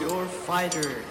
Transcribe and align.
your 0.00 0.26
fighter. 0.46 1.04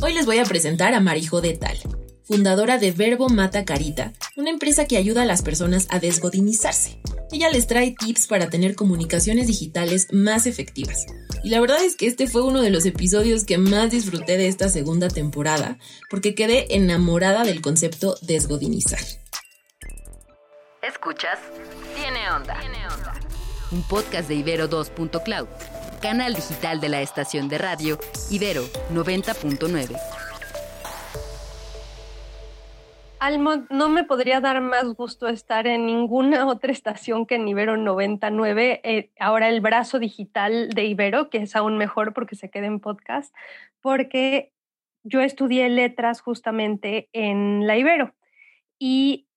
Hoy 0.00 0.14
les 0.14 0.26
voy 0.26 0.38
a 0.38 0.44
presentar 0.44 0.94
a 0.94 1.00
Marijo 1.00 1.40
de 1.40 1.54
Tal, 1.54 1.76
fundadora 2.24 2.78
de 2.78 2.92
Verbo 2.92 3.28
Mata 3.28 3.64
Carita, 3.64 4.12
una 4.36 4.50
empresa 4.50 4.86
que 4.86 4.96
ayuda 4.96 5.22
a 5.22 5.26
las 5.26 5.42
personas 5.42 5.86
a 5.90 5.98
desgodinizarse. 5.98 7.00
Ella 7.30 7.50
les 7.50 7.66
trae 7.66 7.94
tips 7.98 8.26
para 8.26 8.48
tener 8.48 8.74
comunicaciones 8.74 9.46
digitales 9.48 10.08
más 10.12 10.46
efectivas. 10.46 11.04
Y 11.44 11.50
la 11.50 11.60
verdad 11.60 11.84
es 11.84 11.96
que 11.96 12.06
este 12.06 12.26
fue 12.26 12.42
uno 12.42 12.62
de 12.62 12.70
los 12.70 12.86
episodios 12.86 13.44
que 13.44 13.58
más 13.58 13.90
disfruté 13.90 14.38
de 14.38 14.48
esta 14.48 14.68
segunda 14.68 15.08
temporada, 15.08 15.78
porque 16.08 16.34
quedé 16.34 16.74
enamorada 16.74 17.44
del 17.44 17.60
concepto 17.60 18.16
desgodinizar. 18.22 19.00
Escuchas, 20.98 21.38
tiene 21.94 22.28
onda. 22.28 22.58
Un 23.70 23.86
podcast 23.86 24.28
de 24.28 24.34
Ibero 24.34 24.68
2.cloud, 24.68 25.46
canal 26.02 26.34
digital 26.34 26.80
de 26.80 26.88
la 26.88 27.00
estación 27.02 27.48
de 27.48 27.56
radio 27.56 27.98
Ibero 28.32 28.62
90.9. 28.92 29.96
Almo, 33.20 33.64
no 33.70 33.88
me 33.88 34.02
podría 34.02 34.40
dar 34.40 34.60
más 34.60 34.92
gusto 34.94 35.28
estar 35.28 35.68
en 35.68 35.86
ninguna 35.86 36.46
otra 36.48 36.72
estación 36.72 37.26
que 37.26 37.36
en 37.36 37.46
Ibero 37.46 37.76
99. 37.76 38.80
Eh, 38.82 39.12
ahora 39.20 39.50
el 39.50 39.60
brazo 39.60 40.00
digital 40.00 40.70
de 40.70 40.84
Ibero, 40.86 41.30
que 41.30 41.38
es 41.38 41.54
aún 41.54 41.78
mejor 41.78 42.12
porque 42.12 42.34
se 42.34 42.50
queda 42.50 42.66
en 42.66 42.80
podcast, 42.80 43.32
porque 43.80 44.52
yo 45.04 45.20
estudié 45.20 45.68
letras 45.68 46.20
justamente 46.20 47.08
en 47.12 47.68
la 47.68 47.76
Ibero. 47.76 48.14
Y 48.80 49.28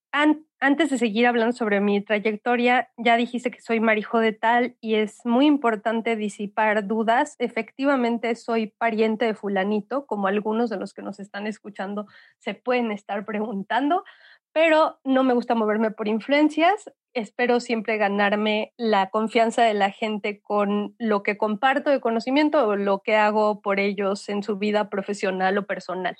antes 0.62 0.90
de 0.90 0.98
seguir 0.98 1.26
hablando 1.26 1.52
sobre 1.52 1.80
mi 1.80 2.00
trayectoria, 2.00 2.88
ya 2.96 3.16
dijiste 3.16 3.50
que 3.50 3.60
soy 3.60 3.80
marijo 3.80 4.20
de 4.20 4.32
tal 4.32 4.76
y 4.80 4.94
es 4.94 5.18
muy 5.26 5.46
importante 5.46 6.14
disipar 6.14 6.86
dudas. 6.86 7.34
Efectivamente, 7.40 8.36
soy 8.36 8.68
pariente 8.68 9.24
de 9.24 9.34
fulanito, 9.34 10.06
como 10.06 10.28
algunos 10.28 10.70
de 10.70 10.76
los 10.76 10.94
que 10.94 11.02
nos 11.02 11.18
están 11.18 11.48
escuchando 11.48 12.06
se 12.38 12.54
pueden 12.54 12.92
estar 12.92 13.24
preguntando, 13.24 14.04
pero 14.52 15.00
no 15.02 15.24
me 15.24 15.34
gusta 15.34 15.56
moverme 15.56 15.90
por 15.90 16.06
influencias. 16.06 16.92
Espero 17.12 17.58
siempre 17.58 17.96
ganarme 17.96 18.72
la 18.76 19.10
confianza 19.10 19.64
de 19.64 19.74
la 19.74 19.90
gente 19.90 20.40
con 20.40 20.94
lo 21.00 21.24
que 21.24 21.36
comparto 21.36 21.90
de 21.90 22.00
conocimiento 22.00 22.68
o 22.68 22.76
lo 22.76 23.00
que 23.00 23.16
hago 23.16 23.62
por 23.62 23.80
ellos 23.80 24.28
en 24.28 24.44
su 24.44 24.58
vida 24.58 24.90
profesional 24.90 25.58
o 25.58 25.66
personal. 25.66 26.16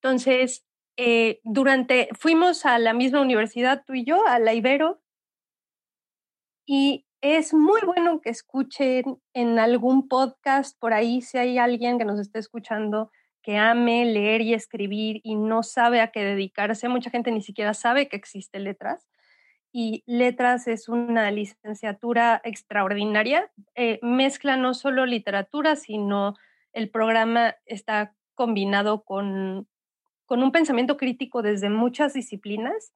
Entonces, 0.00 0.67
eh, 1.00 1.40
durante, 1.44 2.08
fuimos 2.18 2.66
a 2.66 2.76
la 2.78 2.92
misma 2.92 3.20
universidad 3.20 3.84
tú 3.86 3.94
y 3.94 4.04
yo, 4.04 4.26
a 4.26 4.40
la 4.40 4.52
Ibero, 4.52 5.00
y 6.66 7.06
es 7.20 7.54
muy 7.54 7.80
bueno 7.86 8.20
que 8.20 8.30
escuchen 8.30 9.22
en 9.32 9.60
algún 9.60 10.08
podcast 10.08 10.76
por 10.78 10.92
ahí, 10.92 11.22
si 11.22 11.38
hay 11.38 11.56
alguien 11.56 11.98
que 11.98 12.04
nos 12.04 12.18
esté 12.18 12.40
escuchando 12.40 13.12
que 13.42 13.56
ame 13.56 14.04
leer 14.06 14.40
y 14.40 14.54
escribir 14.54 15.20
y 15.22 15.36
no 15.36 15.62
sabe 15.62 16.00
a 16.00 16.10
qué 16.10 16.24
dedicarse. 16.24 16.88
Mucha 16.88 17.10
gente 17.10 17.30
ni 17.30 17.42
siquiera 17.42 17.74
sabe 17.74 18.08
que 18.08 18.16
existe 18.16 18.58
letras. 18.58 19.08
Y 19.72 20.02
letras 20.06 20.66
es 20.66 20.88
una 20.88 21.30
licenciatura 21.30 22.40
extraordinaria. 22.44 23.50
Eh, 23.76 24.00
mezcla 24.02 24.56
no 24.56 24.74
solo 24.74 25.06
literatura, 25.06 25.76
sino 25.76 26.34
el 26.72 26.90
programa 26.90 27.54
está 27.66 28.14
combinado 28.34 29.04
con 29.04 29.68
con 30.28 30.42
un 30.42 30.52
pensamiento 30.52 30.98
crítico 30.98 31.40
desde 31.40 31.70
muchas 31.70 32.12
disciplinas 32.12 32.92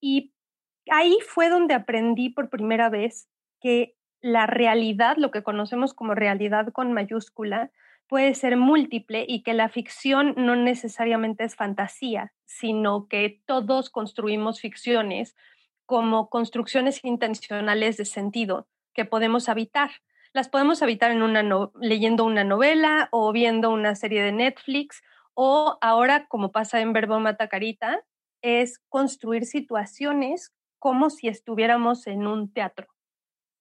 y 0.00 0.32
ahí 0.90 1.18
fue 1.28 1.50
donde 1.50 1.74
aprendí 1.74 2.30
por 2.30 2.48
primera 2.48 2.88
vez 2.88 3.28
que 3.60 3.94
la 4.22 4.46
realidad, 4.46 5.18
lo 5.18 5.30
que 5.30 5.42
conocemos 5.42 5.92
como 5.92 6.14
realidad 6.14 6.72
con 6.72 6.94
mayúscula, 6.94 7.70
puede 8.08 8.34
ser 8.34 8.56
múltiple 8.56 9.26
y 9.28 9.42
que 9.42 9.52
la 9.52 9.68
ficción 9.68 10.32
no 10.38 10.56
necesariamente 10.56 11.44
es 11.44 11.56
fantasía, 11.56 12.32
sino 12.46 13.06
que 13.06 13.42
todos 13.44 13.90
construimos 13.90 14.60
ficciones 14.60 15.36
como 15.84 16.30
construcciones 16.30 17.04
intencionales 17.04 17.98
de 17.98 18.06
sentido 18.06 18.66
que 18.94 19.04
podemos 19.04 19.50
habitar. 19.50 19.90
Las 20.32 20.48
podemos 20.48 20.82
habitar 20.82 21.10
en 21.10 21.20
una 21.20 21.42
leyendo 21.78 22.24
una 22.24 22.44
novela 22.44 23.08
o 23.12 23.30
viendo 23.30 23.70
una 23.70 23.94
serie 23.94 24.22
de 24.22 24.32
Netflix 24.32 25.02
o 25.34 25.78
ahora, 25.80 26.26
como 26.28 26.52
pasa 26.52 26.80
en 26.80 26.92
Verbo 26.92 27.18
Mata 27.20 27.48
Carita, 27.48 28.02
es 28.42 28.78
construir 28.88 29.46
situaciones 29.46 30.52
como 30.78 31.10
si 31.10 31.28
estuviéramos 31.28 32.06
en 32.06 32.26
un 32.26 32.52
teatro. 32.52 32.88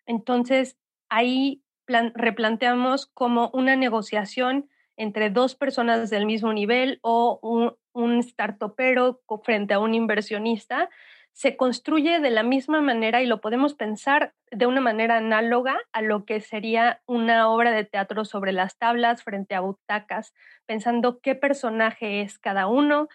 Entonces, 0.05 0.77
ahí 1.09 1.63
replanteamos 1.87 3.05
como 3.07 3.49
una 3.53 3.75
negociación 3.75 4.69
entre 4.97 5.29
dos 5.29 5.55
personas 5.55 6.09
del 6.09 6.25
mismo 6.25 6.53
nivel 6.53 6.99
o 7.01 7.39
un, 7.41 7.75
un 7.93 8.23
startupero 8.23 9.21
frente 9.43 9.73
a 9.73 9.79
un 9.79 9.93
inversionista 9.93 10.89
se 11.33 11.57
construye 11.57 12.19
de 12.19 12.29
la 12.29 12.43
misma 12.43 12.81
manera 12.81 13.21
y 13.21 13.25
lo 13.25 13.41
podemos 13.41 13.73
pensar 13.73 14.33
de 14.51 14.65
una 14.65 14.81
manera 14.81 15.17
análoga 15.17 15.77
a 15.93 16.01
lo 16.01 16.25
que 16.25 16.41
sería 16.41 17.01
una 17.07 17.49
obra 17.49 17.71
de 17.71 17.85
teatro 17.85 18.25
sobre 18.25 18.51
las 18.51 18.77
tablas 18.77 19.23
frente 19.23 19.55
a 19.55 19.61
butacas, 19.61 20.33
pensando 20.65 21.19
qué 21.21 21.35
personaje 21.35 22.21
es 22.21 22.37
cada 22.37 22.67
uno, 22.67 23.07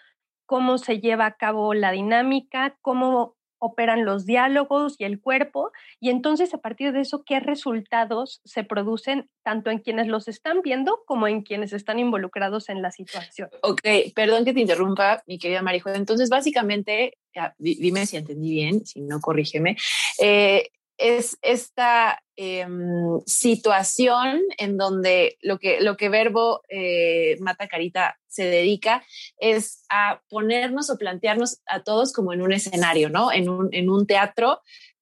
cómo 0.47 0.79
se 0.79 1.01
lleva 1.01 1.27
a 1.27 1.37
cabo 1.37 1.75
la 1.75 1.91
dinámica, 1.91 2.77
cómo 2.81 3.36
operan 3.59 4.05
los 4.05 4.27
diálogos 4.27 4.97
y 4.99 5.05
el 5.05 5.21
cuerpo, 5.21 5.73
y 6.01 6.11
entonces 6.11 6.53
a 6.55 6.59
partir 6.59 6.93
de 6.93 7.01
eso, 7.01 7.25
qué 7.25 7.41
resultados 7.41 8.41
se 8.45 8.65
producen 8.65 9.29
tanto 9.43 9.71
en 9.71 9.79
quienes 9.79 10.09
los 10.09 10.29
están 10.29 10.63
viendo 10.63 11.03
como 11.07 11.29
en 11.29 11.43
quienes 11.43 11.73
están 11.73 11.99
involucrados 11.99 12.69
en 12.69 12.83
la 12.83 12.91
situación. 12.91 13.49
Ok, 13.63 13.81
perdón 14.15 14.45
que 14.45 14.53
te 14.53 14.61
interrumpa, 14.61 15.23
mi 15.27 15.39
querida 15.39 15.63
Marijo. 15.63 15.91
Entonces, 15.91 16.29
básicamente, 16.29 17.19
dime 17.59 18.07
si 18.07 18.17
entendí 18.17 18.51
bien, 18.51 18.85
si 18.87 19.01
no, 19.01 19.21
corrígeme. 19.21 19.77
Eh, 20.21 20.71
es 20.99 21.39
esta 21.43 22.23
em, 22.37 23.21
situación 23.27 24.41
en 24.59 24.77
donde 24.77 25.39
lo 25.43 25.59
que, 25.59 25.81
lo 25.81 25.97
que 25.97 26.09
Verbo 26.09 26.63
eh, 26.69 27.37
Mata 27.41 27.69
Carita 27.69 28.19
se 28.27 28.45
dedica 28.45 29.05
es 29.39 29.85
a 29.89 30.23
ponernos 30.29 30.91
o 30.91 30.99
plantearnos 30.99 31.61
a 31.67 31.83
todos 31.83 32.13
como 32.13 32.33
en 32.33 32.43
un 32.43 32.53
escenario, 32.53 33.09
¿no? 33.11 33.33
En 33.33 33.49
un, 33.49 33.69
en 33.73 33.91
un 33.91 34.07
teatro, 34.07 34.61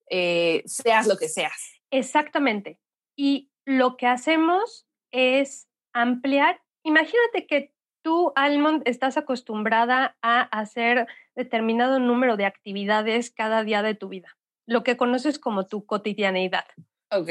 eh, 0.09 0.63
seas 0.65 1.07
lo 1.07 1.17
que 1.17 1.29
seas. 1.29 1.79
Exactamente. 1.91 2.79
Y 3.15 3.49
lo 3.65 3.97
que 3.97 4.07
hacemos 4.07 4.87
es 5.11 5.67
ampliar. 5.93 6.61
Imagínate 6.83 7.47
que 7.47 7.73
tú, 8.01 8.31
Almond, 8.35 8.83
estás 8.85 9.17
acostumbrada 9.17 10.17
a 10.21 10.41
hacer 10.41 11.07
determinado 11.35 11.99
número 11.99 12.37
de 12.37 12.45
actividades 12.45 13.31
cada 13.31 13.63
día 13.63 13.81
de 13.81 13.95
tu 13.95 14.09
vida 14.09 14.37
lo 14.65 14.83
que 14.83 14.97
conoces 14.97 15.39
como 15.39 15.67
tu 15.67 15.85
cotidianeidad. 15.85 16.65
Ok. 17.11 17.29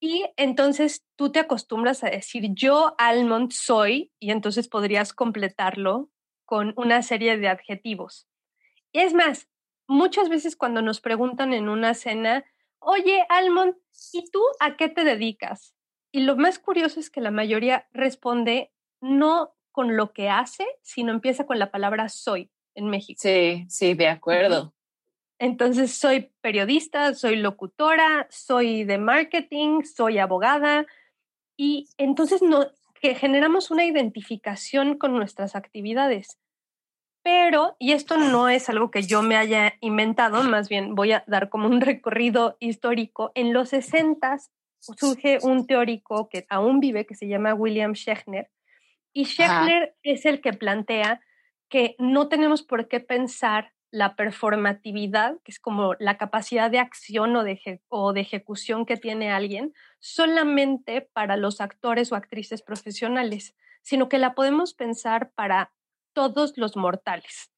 Y 0.00 0.24
entonces 0.36 1.04
tú 1.16 1.30
te 1.30 1.38
acostumbras 1.38 2.02
a 2.04 2.10
decir 2.10 2.48
yo 2.54 2.94
almond 2.98 3.52
soy 3.52 4.10
y 4.18 4.30
entonces 4.30 4.68
podrías 4.68 5.12
completarlo 5.12 6.10
con 6.44 6.74
una 6.76 7.02
serie 7.02 7.36
de 7.36 7.48
adjetivos. 7.48 8.28
Y 8.92 9.00
es 9.00 9.14
más, 9.14 9.48
muchas 9.86 10.28
veces 10.28 10.56
cuando 10.56 10.82
nos 10.82 11.00
preguntan 11.00 11.52
en 11.52 11.68
una 11.68 11.94
cena, 11.94 12.44
oye 12.78 13.24
almond, 13.28 13.76
¿y 14.12 14.30
tú 14.30 14.42
a 14.58 14.76
qué 14.76 14.88
te 14.88 15.04
dedicas? 15.04 15.74
Y 16.10 16.20
lo 16.20 16.36
más 16.36 16.58
curioso 16.58 17.00
es 17.00 17.10
que 17.10 17.20
la 17.20 17.30
mayoría 17.30 17.88
responde 17.92 18.72
no 19.00 19.54
con 19.70 19.96
lo 19.96 20.12
que 20.12 20.28
hace, 20.28 20.66
sino 20.82 21.12
empieza 21.12 21.46
con 21.46 21.58
la 21.58 21.70
palabra 21.70 22.08
soy 22.08 22.50
en 22.74 22.88
México. 22.88 23.20
Sí, 23.22 23.64
sí, 23.68 23.94
de 23.94 24.08
acuerdo. 24.08 24.74
Entonces, 25.42 25.92
soy 25.92 26.30
periodista, 26.40 27.14
soy 27.14 27.34
locutora, 27.34 28.28
soy 28.30 28.84
de 28.84 28.96
marketing, 28.96 29.82
soy 29.82 30.18
abogada 30.18 30.86
y 31.56 31.88
entonces 31.98 32.42
no, 32.42 32.68
que 33.00 33.16
generamos 33.16 33.72
una 33.72 33.84
identificación 33.84 34.96
con 34.96 35.14
nuestras 35.14 35.56
actividades. 35.56 36.38
Pero, 37.24 37.74
y 37.80 37.90
esto 37.90 38.18
no 38.18 38.48
es 38.48 38.68
algo 38.68 38.92
que 38.92 39.02
yo 39.02 39.20
me 39.22 39.34
haya 39.34 39.74
inventado, 39.80 40.44
más 40.44 40.68
bien 40.68 40.94
voy 40.94 41.10
a 41.10 41.24
dar 41.26 41.48
como 41.48 41.66
un 41.66 41.80
recorrido 41.80 42.56
histórico. 42.60 43.32
En 43.34 43.52
los 43.52 43.70
60 43.70 44.36
surge 44.78 45.40
un 45.42 45.66
teórico 45.66 46.28
que 46.28 46.46
aún 46.50 46.78
vive, 46.78 47.04
que 47.04 47.16
se 47.16 47.26
llama 47.26 47.52
William 47.52 47.94
Schechner, 47.94 48.48
y 49.12 49.24
Schechner 49.24 49.96
es 50.04 50.24
el 50.24 50.40
que 50.40 50.52
plantea 50.52 51.20
que 51.68 51.96
no 51.98 52.28
tenemos 52.28 52.62
por 52.62 52.86
qué 52.86 53.00
pensar 53.00 53.72
la 53.92 54.16
performatividad, 54.16 55.36
que 55.44 55.52
es 55.52 55.60
como 55.60 55.94
la 55.98 56.16
capacidad 56.16 56.70
de 56.70 56.78
acción 56.78 57.36
o 57.36 57.44
de, 57.44 57.82
o 57.88 58.14
de 58.14 58.22
ejecución 58.22 58.86
que 58.86 58.96
tiene 58.96 59.30
alguien, 59.30 59.74
solamente 60.00 61.02
para 61.12 61.36
los 61.36 61.60
actores 61.60 62.10
o 62.10 62.16
actrices 62.16 62.62
profesionales, 62.62 63.54
sino 63.82 64.08
que 64.08 64.18
la 64.18 64.34
podemos 64.34 64.72
pensar 64.72 65.30
para 65.34 65.72
todos 66.14 66.56
los 66.56 66.74
mortales, 66.74 67.52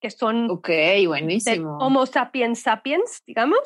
que 0.00 0.10
son 0.10 0.50
ok, 0.50 0.70
buenísimo. 1.06 1.76
Homo 1.78 2.06
sapiens 2.06 2.60
sapiens, 2.60 3.22
digamos. 3.26 3.60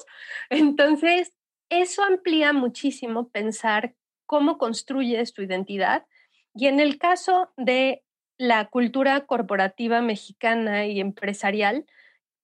Entonces, 0.51 1.33
eso 1.71 2.03
amplía 2.03 2.53
muchísimo 2.53 3.29
pensar 3.29 3.95
cómo 4.27 4.59
construyes 4.59 5.33
tu 5.35 5.43
identidad. 5.43 6.05
Y 6.53 6.67
en 6.67 6.81
el 6.81 6.99
caso 6.99 7.53
de 7.57 8.03
la 8.39 8.67
cultura 8.67 9.27
corporativa 9.27 10.01
mexicana 10.01 10.87
y 10.87 11.01
empresarial, 11.01 11.87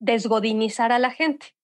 desgodinizar 0.05 0.93
a 0.93 0.99
la 0.99 1.11
gente, 1.11 1.55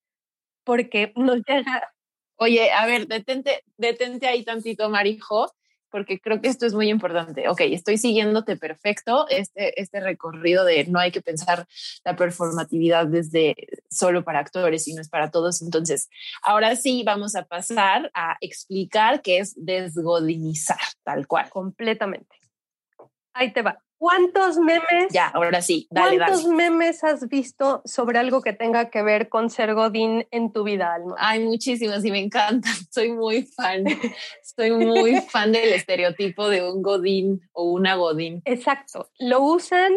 porque 0.64 1.12
nos 1.16 1.42
llega... 1.46 1.92
Oye, 2.36 2.72
a 2.72 2.86
ver, 2.86 3.06
detente, 3.06 3.62
detente 3.76 4.26
ahí 4.26 4.44
tantito, 4.44 4.88
Marijo, 4.88 5.52
porque 5.90 6.20
creo 6.20 6.40
que 6.40 6.48
esto 6.48 6.64
es 6.64 6.72
muy 6.72 6.88
importante. 6.88 7.48
Ok, 7.50 7.60
estoy 7.62 7.98
siguiéndote 7.98 8.56
perfecto, 8.56 9.26
este, 9.28 9.78
este 9.78 10.00
recorrido 10.00 10.64
de 10.64 10.86
no 10.86 10.98
hay 10.98 11.10
que 11.10 11.20
pensar 11.20 11.66
la 12.02 12.16
performatividad 12.16 13.06
desde 13.06 13.54
solo 13.90 14.24
para 14.24 14.38
actores, 14.38 14.84
sino 14.84 15.02
es 15.02 15.10
para 15.10 15.30
todos. 15.30 15.60
Entonces, 15.60 16.08
ahora 16.42 16.76
sí 16.76 17.02
vamos 17.04 17.34
a 17.34 17.44
pasar 17.44 18.10
a 18.14 18.38
explicar 18.40 19.20
qué 19.20 19.38
es 19.38 19.54
desgodinizar, 19.56 20.80
tal 21.02 21.26
cual. 21.26 21.50
Completamente. 21.50 22.36
Ahí 23.34 23.52
te 23.52 23.60
va. 23.60 23.82
¿Cuántos 24.00 24.56
memes? 24.56 25.12
Ya, 25.12 25.28
ahora 25.28 25.60
sí, 25.60 25.86
dale, 25.90 26.16
¿Cuántos 26.16 26.46
memes 26.46 27.04
has 27.04 27.28
visto 27.28 27.82
sobre 27.84 28.18
algo 28.18 28.40
que 28.40 28.54
tenga 28.54 28.88
que 28.88 29.02
ver 29.02 29.28
con 29.28 29.50
ser 29.50 29.74
Godín 29.74 30.26
en 30.30 30.54
tu 30.54 30.64
vida, 30.64 30.94
Alma? 30.94 31.16
Hay 31.18 31.40
muchísimos 31.40 32.02
y 32.06 32.10
me 32.10 32.20
encantan. 32.20 32.72
Soy 32.90 33.12
muy 33.12 33.42
fan. 33.42 33.84
Soy 34.42 34.70
muy 34.70 35.20
fan 35.20 35.52
del 35.52 35.74
estereotipo 35.74 36.48
de 36.48 36.66
un 36.66 36.80
Godín 36.80 37.42
o 37.52 37.64
una 37.64 37.94
Godín. 37.96 38.40
Exacto. 38.46 39.10
Lo 39.18 39.42
usan 39.42 39.92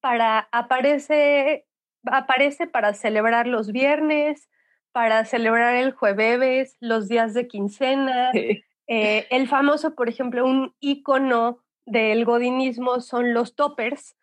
para, 0.00 0.46
aparece, 0.52 1.64
aparece 2.04 2.66
para 2.66 2.92
celebrar 2.92 3.46
los 3.46 3.72
viernes, 3.72 4.50
para 4.92 5.24
celebrar 5.24 5.76
el 5.76 5.92
jueves, 5.92 6.76
los 6.78 7.08
días 7.08 7.32
de 7.32 7.48
quincena. 7.48 8.32
Eh, 8.86 9.26
el 9.30 9.48
famoso, 9.48 9.94
por 9.94 10.10
ejemplo, 10.10 10.44
un 10.44 10.74
icono 10.78 11.63
del 11.86 12.24
godinismo 12.24 13.00
son 13.00 13.34
los 13.34 13.54
toppers 13.54 14.16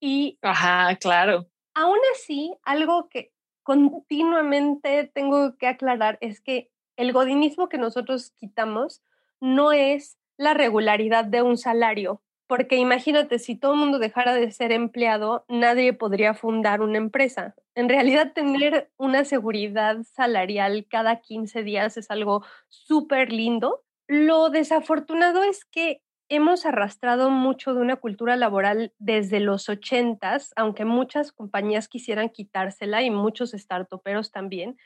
y... 0.00 0.38
Ajá, 0.42 0.96
claro. 0.96 1.46
Aún 1.74 1.98
así, 2.14 2.54
algo 2.62 3.08
que 3.08 3.32
continuamente 3.62 5.10
tengo 5.12 5.56
que 5.56 5.66
aclarar 5.66 6.18
es 6.20 6.40
que 6.40 6.70
el 6.96 7.12
godinismo 7.12 7.68
que 7.68 7.78
nosotros 7.78 8.32
quitamos 8.36 9.02
no 9.40 9.72
es 9.72 10.18
la 10.36 10.54
regularidad 10.54 11.24
de 11.24 11.42
un 11.42 11.56
salario, 11.56 12.22
porque 12.46 12.76
imagínate, 12.76 13.38
si 13.38 13.56
todo 13.56 13.72
el 13.72 13.80
mundo 13.80 13.98
dejara 13.98 14.34
de 14.34 14.50
ser 14.50 14.70
empleado, 14.70 15.44
nadie 15.48 15.92
podría 15.92 16.34
fundar 16.34 16.82
una 16.82 16.98
empresa. 16.98 17.54
En 17.74 17.88
realidad, 17.88 18.32
tener 18.32 18.90
una 18.96 19.24
seguridad 19.24 19.96
salarial 20.14 20.86
cada 20.88 21.20
15 21.20 21.62
días 21.62 21.96
es 21.96 22.10
algo 22.10 22.44
súper 22.68 23.32
lindo. 23.32 23.82
Lo 24.06 24.50
desafortunado 24.50 25.42
es 25.42 25.64
que 25.64 26.02
hemos 26.28 26.66
arrastrado 26.66 27.30
mucho 27.30 27.74
de 27.74 27.80
una 27.80 27.96
cultura 27.96 28.36
laboral 28.36 28.92
desde 28.98 29.40
los 29.40 29.68
ochentas, 29.68 30.52
aunque 30.56 30.84
muchas 30.84 31.32
compañías 31.32 31.88
quisieran 31.88 32.30
quitársela 32.30 33.02
y 33.02 33.10
muchos 33.10 33.50
startuperos 33.52 34.30
también, 34.30 34.76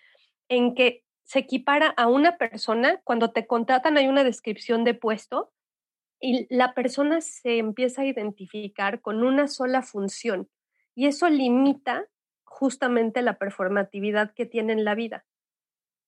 en 0.49 0.75
que 0.75 1.05
se 1.25 1.41
equipara 1.41 1.89
a 1.89 2.07
una 2.07 2.39
persona, 2.39 3.01
cuando 3.05 3.33
te 3.33 3.47
contratan 3.47 3.99
hay 3.99 4.09
una 4.09 4.25
descripción 4.25 4.85
de 4.85 4.95
puesto 4.95 5.53
y 6.21 6.47
la 6.55 6.75
persona 6.75 7.21
se 7.21 7.59
empieza 7.59 8.03
a 8.03 8.07
identificar 8.07 9.01
con 9.01 9.23
una 9.23 9.47
sola 9.47 9.83
función 9.83 10.49
y 10.95 11.07
eso 11.07 11.29
limita 11.29 12.07
justamente 12.45 13.23
la 13.23 13.39
performatividad 13.39 14.33
que 14.35 14.47
tiene 14.47 14.73
en 14.73 14.85
la 14.85 14.97
vida. 14.97 15.25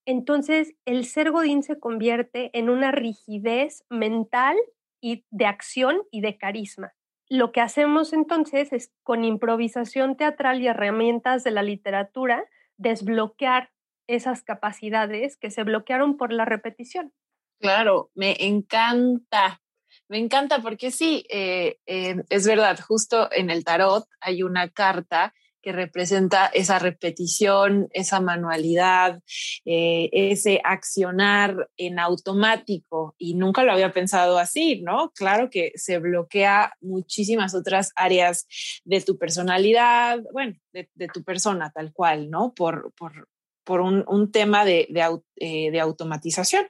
Entonces, 0.05 0.75
el 0.85 1.05
ser 1.05 1.31
Godín 1.31 1.62
se 1.62 1.79
convierte 1.79 2.50
en 2.59 2.71
una 2.71 2.91
rigidez 2.91 3.85
mental 3.88 4.56
y 5.00 5.25
de 5.31 5.47
acción 5.47 6.02
y 6.11 6.20
de 6.20 6.37
carisma. 6.38 6.93
Lo 7.29 7.52
que 7.52 7.61
hacemos 7.61 8.12
entonces 8.12 8.73
es 8.73 8.93
con 9.02 9.25
improvisación 9.25 10.17
teatral 10.17 10.61
y 10.61 10.67
herramientas 10.67 11.44
de 11.44 11.52
la 11.52 11.62
literatura 11.62 12.44
desbloquear 12.76 13.70
esas 14.08 14.43
capacidades 14.43 15.37
que 15.37 15.50
se 15.50 15.62
bloquearon 15.62 16.17
por 16.17 16.32
la 16.32 16.44
repetición. 16.44 17.12
Claro, 17.61 18.11
me 18.14 18.37
encanta. 18.41 19.61
Me 20.08 20.19
encanta 20.19 20.61
porque 20.61 20.91
sí, 20.91 21.25
eh, 21.31 21.79
eh, 21.87 22.17
es 22.29 22.46
verdad, 22.46 22.79
justo 22.81 23.31
en 23.32 23.50
el 23.50 23.64
tarot 23.64 24.06
hay 24.20 24.43
una 24.43 24.69
carta 24.69 25.32
que 25.62 25.72
representa 25.72 26.46
esa 26.46 26.78
repetición, 26.78 27.88
esa 27.92 28.20
manualidad, 28.20 29.20
eh, 29.64 30.08
ese 30.12 30.60
accionar 30.64 31.68
en 31.76 31.98
automático. 31.98 33.14
Y 33.18 33.34
nunca 33.34 33.62
lo 33.62 33.72
había 33.72 33.92
pensado 33.92 34.38
así, 34.38 34.80
¿no? 34.82 35.10
Claro 35.10 35.50
que 35.50 35.72
se 35.74 35.98
bloquea 35.98 36.74
muchísimas 36.80 37.54
otras 37.54 37.92
áreas 37.96 38.46
de 38.84 39.00
tu 39.00 39.18
personalidad, 39.18 40.20
bueno, 40.32 40.54
de, 40.72 40.88
tu 41.12 41.24
persona 41.24 41.70
tal 41.70 41.92
cual, 41.92 42.30
¿no? 42.30 42.52
Por, 42.54 42.92
por, 42.96 43.28
por 43.64 43.80
un, 43.80 44.32
tema 44.32 44.64
de, 44.64 44.88
eh, 45.36 45.70
de 45.70 45.80
automatización. 45.80 46.66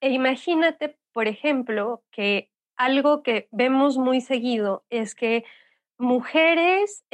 E 0.00 0.10
imagínate, 0.10 0.98
por 1.12 1.28
ejemplo, 1.28 2.02
que 2.10 2.50
algo 2.76 3.22
que 3.22 3.48
vemos 3.52 3.98
muy 3.98 4.20
seguido 4.20 4.84
es 4.90 5.14
que 5.14 5.44
mujeres 5.98 7.04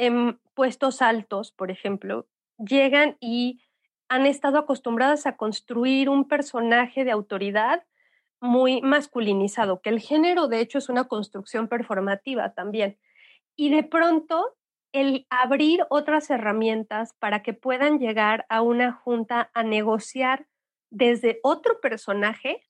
puestos 0.59 1.01
altos, 1.01 1.53
por 1.53 1.71
ejemplo, 1.71 2.27
llegan 2.57 3.15
y 3.21 3.61
han 4.09 4.25
estado 4.25 4.57
acostumbradas 4.57 5.25
a 5.25 5.37
construir 5.37 6.09
un 6.09 6.27
personaje 6.27 7.05
de 7.05 7.11
autoridad 7.11 7.85
muy 8.41 8.81
masculinizado, 8.81 9.79
que 9.79 9.89
el 9.89 10.01
género 10.01 10.49
de 10.49 10.59
hecho 10.59 10.77
es 10.77 10.89
una 10.89 11.05
construcción 11.05 11.69
performativa 11.69 12.55
también. 12.55 12.97
Y 13.55 13.69
de 13.69 13.83
pronto 13.83 14.57
el 14.91 15.25
abrir 15.29 15.85
otras 15.89 16.29
herramientas 16.29 17.13
para 17.19 17.41
que 17.41 17.53
puedan 17.53 17.97
llegar 17.97 18.45
a 18.49 18.61
una 18.61 18.91
junta 18.91 19.51
a 19.53 19.63
negociar 19.63 20.45
desde 20.89 21.39
otro 21.41 21.79
personaje 21.79 22.67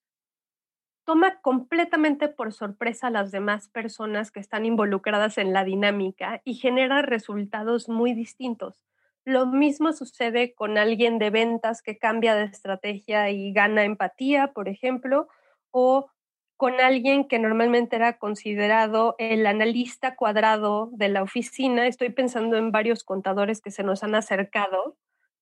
toma 1.09 1.39
completamente 1.41 2.27
por 2.27 2.53
sorpresa 2.53 3.07
a 3.07 3.09
las 3.09 3.31
demás 3.31 3.67
personas 3.67 4.29
que 4.29 4.39
están 4.39 4.63
involucradas 4.63 5.39
en 5.39 5.53
la 5.53 5.63
dinámica 5.63 6.39
y 6.45 6.53
genera 6.53 7.01
resultados 7.01 7.89
muy 7.89 8.13
distintos. 8.13 8.83
Lo 9.25 9.47
mismo 9.47 9.91
sucede 9.91 10.53
con 10.53 10.77
alguien 10.77 11.17
de 11.17 11.31
ventas 11.31 11.81
que 11.81 11.97
cambia 11.97 12.35
de 12.35 12.43
estrategia 12.43 13.31
y 13.31 13.51
gana 13.53 13.85
empatía, 13.85 14.53
por 14.53 14.69
ejemplo, 14.69 15.27
o 15.71 16.11
con 16.57 16.79
alguien 16.79 17.27
que 17.27 17.39
normalmente 17.39 17.95
era 17.95 18.19
considerado 18.19 19.15
el 19.17 19.47
analista 19.47 20.15
cuadrado 20.15 20.91
de 20.91 21.09
la 21.09 21.23
oficina. 21.23 21.87
Estoy 21.87 22.11
pensando 22.11 22.55
en 22.55 22.71
varios 22.71 23.03
contadores 23.03 23.61
que 23.61 23.71
se 23.71 23.81
nos 23.81 24.03
han 24.03 24.13
acercado, 24.13 24.95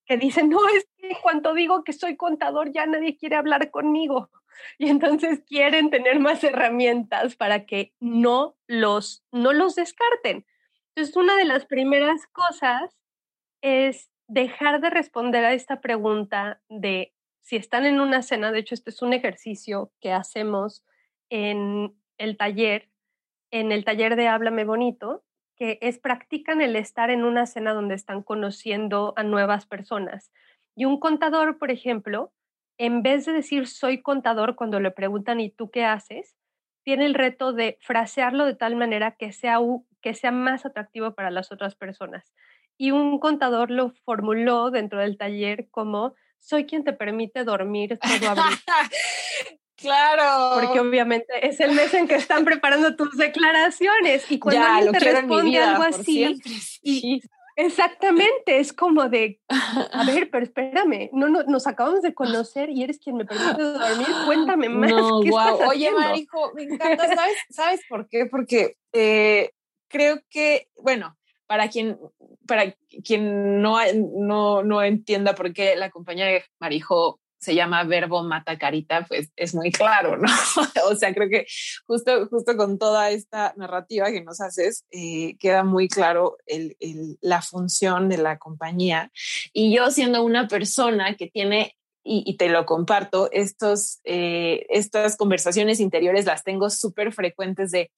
que 0.05 0.15
dicen, 0.15 0.47
no, 0.47 0.65
es 0.69 0.88
que 0.95 1.17
cuando 1.21 1.53
digo 1.53 1.83
que 1.83 1.91
soy 1.91 2.15
contador 2.15 2.71
ya 2.71 2.86
nadie 2.86 3.17
quiere 3.17 3.36
hablar 3.36 3.69
conmigo. 3.69 4.29
y 4.77 4.89
entonces 4.89 5.41
quieren 5.47 5.89
tener 5.89 6.19
más 6.19 6.43
herramientas 6.43 7.35
para 7.35 7.65
que 7.65 7.93
no 7.99 8.55
los, 8.67 9.23
no 9.31 9.53
los 9.53 9.75
descarten. 9.75 10.45
Entonces, 10.95 11.15
una 11.15 11.35
de 11.35 11.45
las 11.45 11.65
primeras 11.65 12.25
cosas 12.27 12.97
es 13.61 14.09
dejar 14.27 14.81
de 14.81 14.89
responder 14.89 15.45
a 15.45 15.53
esta 15.53 15.81
pregunta 15.81 16.61
de 16.69 17.13
si 17.41 17.55
están 17.55 17.85
en 17.85 18.01
una 18.01 18.23
cena, 18.23 18.51
de 18.51 18.59
hecho 18.59 18.75
este 18.75 18.89
es 18.89 19.01
un 19.01 19.13
ejercicio 19.13 19.91
que 20.01 20.11
hacemos 20.11 20.83
en 21.29 21.95
el 22.17 22.35
taller, 22.35 22.89
en 23.51 23.71
el 23.71 23.85
taller 23.85 24.17
de 24.17 24.27
Háblame 24.27 24.65
Bonito, 24.65 25.23
que 25.55 25.79
es 25.81 25.97
practican 25.97 26.61
el 26.61 26.75
estar 26.75 27.09
en 27.09 27.23
una 27.23 27.45
cena 27.45 27.73
donde 27.73 27.95
están 27.95 28.21
conociendo 28.21 29.13
a 29.15 29.23
nuevas 29.23 29.65
personas. 29.65 30.31
Y 30.75 30.85
un 30.85 30.99
contador, 30.99 31.57
por 31.57 31.71
ejemplo, 31.71 32.31
en 32.77 33.03
vez 33.03 33.25
de 33.25 33.34
decir 33.34 33.67
soy 33.67 34.01
contador 34.01 34.55
cuando 34.55 34.79
le 34.79 34.91
preguntan 34.91 35.39
¿y 35.39 35.50
tú 35.50 35.69
qué 35.69 35.86
haces? 35.86 36.36
Tiene 36.84 37.05
el 37.05 37.13
reto 37.13 37.53
de 37.53 37.77
frasearlo 37.81 38.46
de 38.46 38.55
tal 38.55 38.75
manera 38.75 39.15
que 39.17 39.31
sea, 39.34 39.60
que 40.01 40.13
sea 40.13 40.31
más 40.31 40.65
atractivo 40.65 41.13
para 41.13 41.31
las 41.31 41.51
otras 41.51 41.75
personas. 41.75 42.34
Y 42.77 42.91
un 42.91 43.19
contador 43.19 43.72
lo 43.72 43.91
formuló 44.05 44.72
dentro 44.72 45.00
del 45.00 45.17
taller 45.17 45.67
como 45.69 46.13
soy 46.39 46.65
quien 46.65 46.84
te 46.84 46.93
permite 46.93 47.43
dormir 47.43 48.00
todo 48.00 48.29
abril. 48.29 48.57
Claro. 49.77 50.60
Porque 50.60 50.79
obviamente 50.79 51.48
es 51.48 51.60
el 51.60 51.72
mes 51.74 51.93
en 51.93 52.07
que 52.07 52.15
están 52.15 52.43
preparando 52.43 52.96
tus 52.96 53.15
declaraciones 53.15 54.29
y 54.31 54.39
cuando 54.39 54.63
alguien 54.63 54.91
te 54.91 55.00
responde 55.00 55.60
algo 55.60 55.84
así 55.84 56.41
y, 56.81 57.22
Exactamente, 57.59 58.59
es 58.59 58.71
como 58.71 59.09
de, 59.09 59.41
a 59.49 60.03
ver, 60.05 60.29
pero 60.29 60.45
espérame, 60.45 61.09
no, 61.11 61.27
no, 61.27 61.41
nos 61.41 61.65
acabamos 61.65 62.03
de 62.03 62.13
conocer 62.13 62.69
y 62.69 62.83
eres 62.83 62.99
quien 62.99 63.17
me 63.17 63.25
permite 63.25 63.63
dormir, 63.63 64.07
cuéntame 64.27 64.69
más. 64.69 64.91
No, 64.91 65.23
wow. 65.23 65.67
Oye, 65.67 65.89
Marijo, 65.91 66.53
me 66.53 66.63
encanta, 66.63 67.07
¿sabes, 67.07 67.35
¿sabes 67.49 67.81
por 67.89 68.07
qué? 68.09 68.27
Porque 68.27 68.77
eh, 68.93 69.53
creo 69.87 70.21
que, 70.29 70.69
bueno, 70.75 71.17
para 71.47 71.67
quien 71.69 71.97
para 72.45 72.75
quien 73.03 73.61
no, 73.61 73.79
no, 73.93 74.63
no 74.63 74.83
entienda 74.83 75.33
por 75.33 75.51
qué 75.51 75.75
la 75.75 75.89
compañía 75.89 76.27
de 76.27 76.43
Marijo 76.59 77.19
se 77.39 77.56
llama 77.56 77.84
verbo 77.84 78.24
mata 78.24 78.58
carita, 78.58 79.06
pues 79.08 79.29
es 79.36 79.53
muy 79.53 79.72
claro, 79.72 80.17
¿no? 80.17 80.27
o 80.89 80.96
sea, 80.96 81.13
creo 81.13 81.29
que 81.29 81.46
justo, 81.86 82.27
justo 82.27 82.58
con 82.58 82.77
toda 82.77 83.12
esta 83.12 83.53
narrativa 83.58 84.12
que 84.12 84.24
nos 84.24 84.41
haces, 84.41 84.86
eh, 84.91 85.38
queda 85.39 85.63
muy 85.63 85.88
claro 85.88 86.38
la 87.22 87.41
función 87.41 88.10
de 88.10 88.17
la 88.17 88.38
compañía. 88.38 89.12
Y 89.53 89.75
yo 89.75 89.91
siendo 89.91 90.24
una 90.24 90.48
persona 90.48 91.15
que 91.15 91.27
tiene 91.27 91.77
y, 92.10 92.38
te 92.38 92.48
lo 92.48 92.65
comparto, 92.65 93.29
estos, 93.32 94.00
eh, 94.06 94.65
estas 94.70 95.17
conversaciones 95.17 95.82
interiores 95.82 96.25
las 96.25 96.44
tengo 96.44 96.70
súper 96.70 97.12
frecuentes 97.12 97.72
de, 97.72 97.91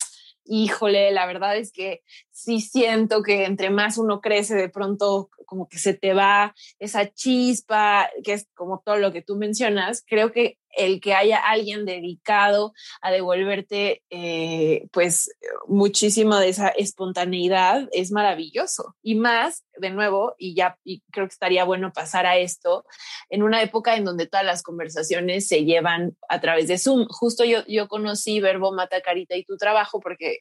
híjole, 0.46 1.12
la 1.12 1.28
verdad 1.28 1.56
es 1.58 1.72
que 1.72 2.02
sí 2.44 2.62
siento 2.62 3.22
que 3.22 3.46
entre 3.46 3.70
más 3.70 3.98
uno 3.98 4.22
crece, 4.22 4.56
de 4.56 4.70
pronto 4.70 5.30
como 5.46 5.68
que 5.68 5.80
se 5.80 5.94
te 5.94 6.14
va 6.14 6.54
esa 6.78 7.12
chispa, 7.12 8.10
que 8.24 8.34
es 8.34 8.48
como 8.54 8.82
todo 8.86 8.98
lo 8.98 9.12
que 9.12 9.22
tú 9.22 9.36
mencionas. 9.36 10.04
Creo 10.08 10.32
que 10.32 10.58
el 10.78 11.02
que 11.02 11.16
haya 11.16 11.38
alguien 11.38 11.86
dedicado 11.86 12.74
a 13.02 13.12
devolverte 13.12 14.04
eh, 14.12 14.88
pues 14.92 15.32
muchísimo 15.68 16.38
de 16.38 16.50
esa 16.50 16.70
espontaneidad 16.70 17.90
es 17.92 18.12
maravilloso. 18.12 18.96
Y 19.02 19.16
más, 19.16 19.66
de 19.78 19.90
nuevo, 19.90 20.36
y 20.38 20.56
ya 20.56 20.78
creo 21.12 21.28
que 21.28 21.34
estaría 21.34 21.64
bueno 21.64 21.92
pasar 21.92 22.26
a 22.26 22.38
esto, 22.38 22.86
en 23.30 23.44
una 23.44 23.62
época 23.62 23.96
en 23.96 24.06
donde 24.06 24.28
todas 24.28 24.46
las 24.46 24.62
conversaciones 24.62 25.48
se 25.48 25.66
llevan 25.66 26.16
a 26.30 26.40
través 26.40 26.68
de 26.68 26.78
Zoom. 26.78 27.08
Justo 27.10 27.44
yo, 27.44 27.66
yo 27.68 27.88
conocí 27.88 28.40
Verbo 28.40 28.72
Mata 28.72 29.02
Carita 29.02 29.36
y 29.36 29.46
tu 29.46 29.58
trabajo 29.58 30.00
porque 30.00 30.40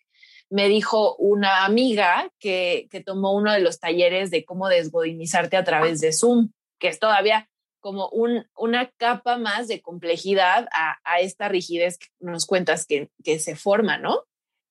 me 0.51 0.69
dijo 0.69 1.15
una 1.17 1.65
amiga 1.65 2.31
que, 2.39 2.89
que 2.91 3.03
tomó 3.03 3.35
uno 3.35 3.53
de 3.53 3.61
los 3.61 3.81
talleres 3.81 4.31
de 4.31 4.45
cómo 4.45 4.69
desgodinizarte 4.69 5.57
a 5.57 5.65
través 5.65 6.01
de 6.01 6.13
Zoom, 6.13 6.51
que 6.79 6.89
es 6.89 6.99
todavía 6.99 7.49
como 7.81 8.09
un, 8.09 8.47
una 8.57 8.91
capa 8.97 9.39
más 9.39 9.69
de 9.69 9.81
complejidad 9.81 10.69
a, 10.73 10.99
a, 11.05 11.21
esta 11.21 11.49
rigidez 11.49 11.99
que 11.99 12.09
nos 12.19 12.47
cuentas 12.47 12.87
que, 12.87 13.11
que 13.23 13.39
se 13.39 13.57
forma, 13.57 13.99
¿no? 13.99 14.25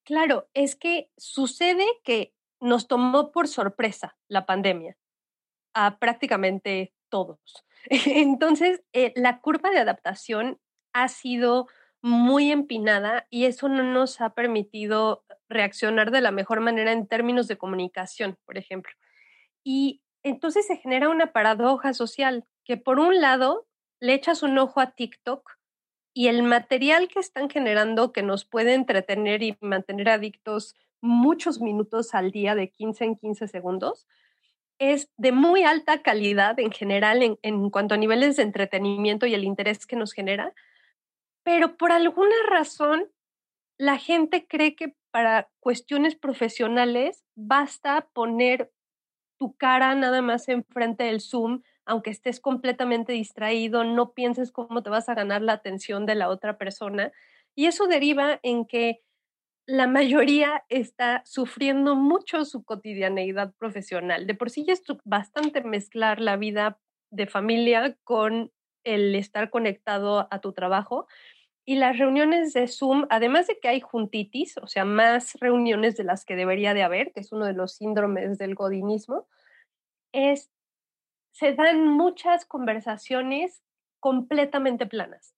Claro, 0.03 0.49
es 0.53 0.75
que 0.75 1.09
sucede 1.17 1.85
que 2.03 2.33
nos 2.59 2.87
tomó 2.87 3.31
por 3.31 3.47
sorpresa 3.47 4.17
la 4.27 4.45
pandemia 4.45 4.97
a 5.73 5.99
prácticamente 5.99 6.93
todos. 7.09 7.39
Entonces, 7.89 8.81
eh, 8.93 9.13
la 9.15 9.39
curva 9.41 9.69
de 9.69 9.79
adaptación 9.79 10.59
ha 10.93 11.07
sido 11.07 11.67
muy 12.01 12.51
empinada 12.51 13.27
y 13.29 13.45
eso 13.45 13.69
no 13.69 13.83
nos 13.83 14.21
ha 14.21 14.31
permitido 14.31 15.23
reaccionar 15.49 16.11
de 16.11 16.21
la 16.21 16.31
mejor 16.31 16.59
manera 16.59 16.91
en 16.91 17.07
términos 17.07 17.47
de 17.47 17.57
comunicación, 17.57 18.37
por 18.45 18.57
ejemplo. 18.57 18.91
Y 19.63 20.01
entonces 20.23 20.67
se 20.67 20.77
genera 20.77 21.09
una 21.09 21.31
paradoja 21.31 21.93
social 21.93 22.45
que 22.63 22.77
por 22.77 22.99
un 22.99 23.21
lado 23.21 23.67
le 23.99 24.13
echas 24.13 24.43
un 24.43 24.57
ojo 24.57 24.79
a 24.79 24.91
TikTok 24.91 25.57
y 26.13 26.27
el 26.27 26.43
material 26.43 27.07
que 27.07 27.19
están 27.19 27.49
generando 27.49 28.11
que 28.11 28.23
nos 28.23 28.43
puede 28.43 28.73
entretener 28.73 29.43
y 29.43 29.57
mantener 29.61 30.09
adictos 30.09 30.75
muchos 30.99 31.61
minutos 31.61 32.15
al 32.15 32.31
día 32.31 32.55
de 32.55 32.71
15 32.71 33.05
en 33.05 33.15
15 33.15 33.47
segundos 33.47 34.07
es 34.79 35.09
de 35.17 35.31
muy 35.31 35.63
alta 35.63 36.01
calidad 36.01 36.59
en 36.59 36.71
general 36.71 37.23
en, 37.23 37.39
en 37.41 37.69
cuanto 37.69 37.95
a 37.95 37.97
niveles 37.97 38.35
de 38.35 38.43
entretenimiento 38.43 39.25
y 39.25 39.33
el 39.33 39.43
interés 39.43 39.85
que 39.85 39.95
nos 39.95 40.13
genera, 40.13 40.53
pero 41.43 41.77
por 41.77 41.91
alguna 41.91 42.35
razón 42.49 43.09
la 43.77 43.97
gente 43.97 44.47
cree 44.47 44.75
que 44.75 44.95
para 45.11 45.49
cuestiones 45.59 46.15
profesionales 46.15 47.23
basta 47.35 48.07
poner 48.13 48.71
tu 49.37 49.55
cara 49.55 49.95
nada 49.95 50.21
más 50.21 50.49
enfrente 50.49 51.05
del 51.05 51.21
Zoom, 51.21 51.61
aunque 51.85 52.09
estés 52.09 52.39
completamente 52.39 53.13
distraído, 53.13 53.83
no 53.83 54.13
pienses 54.13 54.51
cómo 54.51 54.83
te 54.83 54.89
vas 54.89 55.09
a 55.09 55.15
ganar 55.15 55.41
la 55.41 55.53
atención 55.53 56.05
de 56.05 56.15
la 56.15 56.29
otra 56.29 56.57
persona. 56.57 57.11
Y 57.55 57.65
eso 57.67 57.87
deriva 57.87 58.39
en 58.43 58.65
que 58.65 59.01
la 59.67 59.87
mayoría 59.87 60.63
está 60.69 61.21
sufriendo 61.25 61.95
mucho 61.95 62.45
su 62.45 62.63
cotidianeidad 62.63 63.53
profesional. 63.57 64.25
De 64.25 64.33
por 64.33 64.49
sí 64.49 64.65
ya 64.65 64.73
es 64.73 64.81
bastante 65.03 65.61
mezclar 65.61 66.21
la 66.21 66.37
vida 66.37 66.79
de 67.11 67.27
familia 67.27 67.97
con 68.03 68.51
el 68.85 69.13
estar 69.15 69.49
conectado 69.49 70.27
a 70.31 70.39
tu 70.39 70.53
trabajo, 70.53 71.07
y 71.69 71.75
las 71.75 71.97
reuniones 71.97 72.53
de 72.53 72.65
Zoom, 72.69 73.07
además 73.09 73.47
de 73.47 73.59
que 73.59 73.67
hay 73.67 73.81
juntitis, 73.81 74.57
o 74.57 74.67
sea, 74.67 74.85
más 74.85 75.33
reuniones 75.41 75.97
de 75.97 76.05
las 76.05 76.23
que 76.23 76.37
debería 76.37 76.73
de 76.73 76.81
haber, 76.81 77.11
que 77.11 77.19
es 77.19 77.33
uno 77.33 77.45
de 77.45 77.51
los 77.51 77.73
síndromes 77.73 78.37
del 78.37 78.55
godinismo, 78.55 79.27
es, 80.13 80.49
se 81.33 81.53
dan 81.55 81.85
muchas 81.89 82.45
conversaciones 82.45 83.63
completamente 83.99 84.85
planas, 84.85 85.35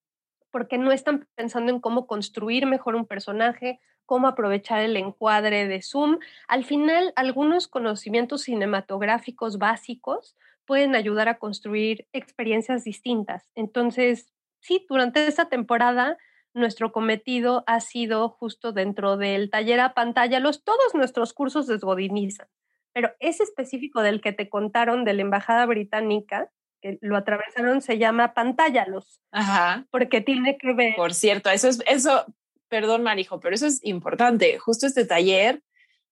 porque 0.52 0.78
no 0.78 0.92
están 0.92 1.28
pensando 1.34 1.72
en 1.72 1.80
cómo 1.80 2.06
construir 2.06 2.68
mejor 2.68 2.94
un 2.94 3.08
personaje, 3.08 3.80
cómo 4.06 4.28
aprovechar 4.28 4.82
el 4.82 4.98
encuadre 4.98 5.68
de 5.68 5.82
Zoom. 5.82 6.20
Al 6.48 6.64
final, 6.64 7.12
algunos 7.16 7.68
conocimientos 7.68 8.44
cinematográficos 8.44 9.58
básicos 9.58 10.38
pueden 10.66 10.94
ayudar 10.94 11.28
a 11.28 11.40
construir 11.40 12.08
experiencias 12.14 12.84
distintas. 12.84 13.50
Entonces, 13.56 14.32
sí, 14.60 14.86
durante 14.90 15.26
esta 15.28 15.50
temporada 15.50 16.18
nuestro 16.54 16.92
cometido 16.92 17.64
ha 17.68 17.80
sido 17.80 18.30
justo 18.30 18.72
dentro 18.72 19.18
del 19.18 19.50
taller 19.50 19.80
a 19.80 19.94
pantalla. 19.94 20.40
Los, 20.40 20.64
todos 20.64 20.94
nuestros 20.94 21.34
cursos 21.34 21.68
desgodinizan, 21.68 22.48
pero 22.94 23.12
ese 23.20 23.44
específico 23.44 24.02
del 24.02 24.22
que 24.22 24.34
te 24.34 24.50
contaron 24.50 25.06
de 25.06 25.14
la 25.14 25.22
Embajada 25.22 25.66
Británica, 25.66 26.52
que 26.82 26.98
lo 27.02 27.18
atravesaron, 27.18 27.82
se 27.82 27.98
llama 27.98 28.34
Pantallalos. 28.34 29.22
Ajá. 29.32 29.86
Porque 29.92 30.22
tiene 30.22 30.58
que 30.58 30.74
ver. 30.74 30.96
Por 30.96 31.14
cierto, 31.14 31.50
eso 31.50 31.68
es, 31.68 31.84
eso, 31.88 32.26
perdón, 32.68 33.04
Marijo, 33.04 33.40
pero 33.40 33.54
eso 33.54 33.68
es 33.68 33.84
importante. 33.84 34.58
Justo 34.58 34.88
este 34.88 35.06
taller 35.06 35.62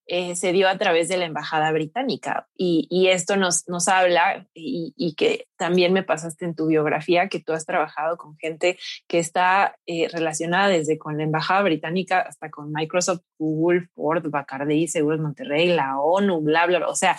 eh, 0.08 0.36
se 0.36 0.54
dio 0.54 0.70
a 0.70 0.78
través 0.78 1.10
de 1.10 1.18
la 1.18 1.26
Embajada 1.26 1.72
Británica. 1.72 2.48
Y, 2.56 3.08
esto 3.10 3.36
nos, 3.36 3.68
nos 3.68 3.88
habla, 3.88 4.48
y, 4.54 5.16
que 5.16 5.48
también 5.58 5.94
me 5.94 6.04
pasaste 6.04 6.46
en 6.46 6.56
tu 6.56 6.68
biografía, 6.68 7.28
que 7.30 7.40
tú 7.40 7.54
has 7.54 7.66
trabajado 7.66 8.18
con 8.18 8.38
gente 8.38 8.78
que 9.08 9.20
está 9.20 9.78
eh, 9.86 10.08
relacionada 10.10 10.70
desde 10.70 10.98
con 10.98 11.18
la 11.18 11.24
Embajada 11.24 11.62
Británica 11.64 12.22
hasta 12.22 12.50
con 12.50 12.72
Microsoft, 12.72 13.22
Google, 13.38 13.88
Ford, 13.96 14.30
Bacardi, 14.30 14.88
Seguros 14.88 15.20
Monterrey, 15.20 15.68
la 15.68 16.00
ONU, 16.00 16.42
bla, 16.42 16.66
bla, 16.66 16.80
bla. 16.80 16.88
O 16.88 16.96
sea, 16.96 17.18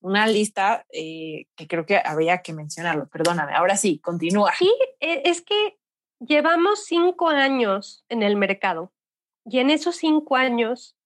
una 0.00 0.26
lista 0.26 0.84
eh, 0.92 1.46
que 1.56 1.66
creo 1.66 1.86
que 1.86 2.00
habría 2.04 2.38
que 2.42 2.52
mencionarlo. 2.52 3.08
Perdóname, 3.08 3.52
ahora 3.54 3.76
sí, 3.76 3.98
continúa. 3.98 4.52
Sí, 4.56 4.72
e, 5.00 5.22
es 5.24 5.42
que 5.42 5.76
llevamos 6.20 6.84
cinco 6.84 7.28
años 7.28 8.04
en 8.08 8.22
el 8.22 8.36
mercado 8.36 8.92
y 9.44 9.58
en 9.58 9.70
esos 9.70 9.96
cinco 9.96 10.36
años 10.36 10.97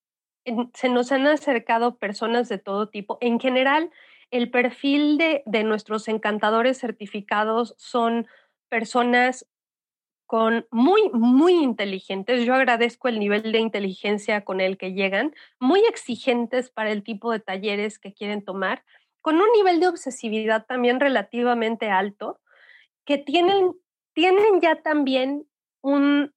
se 0.74 0.88
nos 0.88 1.12
han 1.12 1.26
acercado 1.26 1.96
personas 1.96 2.48
de 2.48 2.58
todo 2.58 2.88
tipo. 2.88 3.18
En 3.20 3.38
general, 3.38 3.90
el 4.30 4.50
perfil 4.50 5.18
de, 5.18 5.42
de 5.46 5.64
nuestros 5.64 6.08
encantadores 6.08 6.78
certificados 6.78 7.74
son 7.76 8.26
personas 8.68 9.46
con 10.32 10.66
muy, 10.70 11.10
muy 11.12 11.52
inteligentes. 11.52 12.46
Yo 12.46 12.54
agradezco 12.54 13.08
el 13.08 13.18
nivel 13.18 13.52
de 13.52 13.58
inteligencia 13.58 14.46
con 14.46 14.62
el 14.62 14.78
que 14.78 14.94
llegan, 14.94 15.34
muy 15.60 15.80
exigentes 15.80 16.70
para 16.70 16.90
el 16.90 17.02
tipo 17.02 17.30
de 17.30 17.40
talleres 17.40 17.98
que 17.98 18.14
quieren 18.14 18.42
tomar, 18.42 18.82
con 19.20 19.36
un 19.36 19.48
nivel 19.54 19.78
de 19.78 19.88
obsesividad 19.88 20.64
también 20.64 21.00
relativamente 21.00 21.90
alto, 21.90 22.40
que 23.04 23.18
tienen, 23.18 23.74
tienen 24.14 24.62
ya 24.62 24.76
también 24.76 25.46
un, 25.82 26.32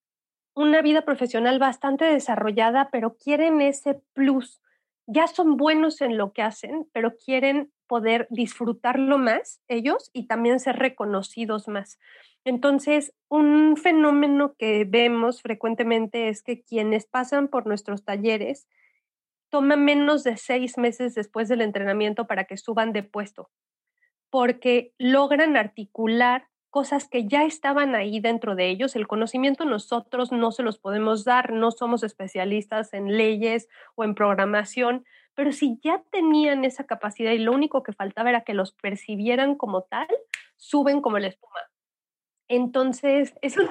una 0.55 0.81
vida 0.81 1.03
profesional 1.03 1.59
bastante 1.59 2.05
desarrollada, 2.05 2.89
pero 2.91 3.15
quieren 3.17 3.61
ese 3.61 4.01
plus. 4.13 4.61
Ya 5.05 5.27
son 5.27 5.57
buenos 5.57 6.01
en 6.01 6.17
lo 6.17 6.33
que 6.33 6.41
hacen, 6.41 6.87
pero 6.93 7.15
quieren 7.17 7.71
poder 7.87 8.27
disfrutarlo 8.31 9.17
más 9.17 9.61
ellos 9.67 10.09
y 10.13 10.27
también 10.27 10.59
ser 10.59 10.77
reconocidos 10.77 11.67
más. 11.67 11.99
Entonces, 12.45 13.13
un 13.27 13.77
fenómeno 13.77 14.55
que 14.57 14.85
vemos 14.85 15.41
frecuentemente 15.41 16.29
es 16.29 16.41
que 16.41 16.63
quienes 16.63 17.05
pasan 17.05 17.47
por 17.47 17.67
nuestros 17.67 18.03
talleres 18.03 18.67
toman 19.49 19.83
menos 19.85 20.23
de 20.23 20.37
seis 20.37 20.77
meses 20.77 21.15
después 21.15 21.47
del 21.47 21.61
entrenamiento 21.61 22.27
para 22.27 22.45
que 22.45 22.57
suban 22.57 22.93
de 22.93 23.03
puesto, 23.03 23.49
porque 24.29 24.93
logran 24.97 25.57
articular 25.57 26.47
cosas 26.75 27.07
que 27.07 27.25
ya 27.25 27.45
estaban 27.45 27.95
ahí 27.95 28.19
dentro 28.19 28.53
de 28.53 28.67
ellos. 28.67 28.97
El 28.97 29.07
conocimiento 29.07 29.63
nosotros 29.63 30.33
no 30.33 30.51
se 30.51 30.61
los 30.61 30.77
podemos 30.77 31.23
dar, 31.23 31.53
no 31.53 31.71
somos 31.71 32.03
especialistas 32.03 32.93
en 32.93 33.15
leyes 33.15 33.69
o 33.95 34.03
en 34.03 34.13
programación, 34.13 35.05
pero 35.35 35.53
si 35.53 35.79
ya 35.81 36.03
tenían 36.11 36.65
esa 36.65 36.83
capacidad 36.83 37.31
y 37.31 37.37
lo 37.37 37.53
único 37.53 37.81
que 37.81 37.93
faltaba 37.93 38.29
era 38.29 38.41
que 38.41 38.53
los 38.53 38.73
percibieran 38.73 39.55
como 39.55 39.83
tal, 39.83 40.07
suben 40.57 40.99
como 40.99 41.17
la 41.17 41.27
espuma. 41.27 41.61
Entonces, 42.49 43.35
eso 43.41 43.61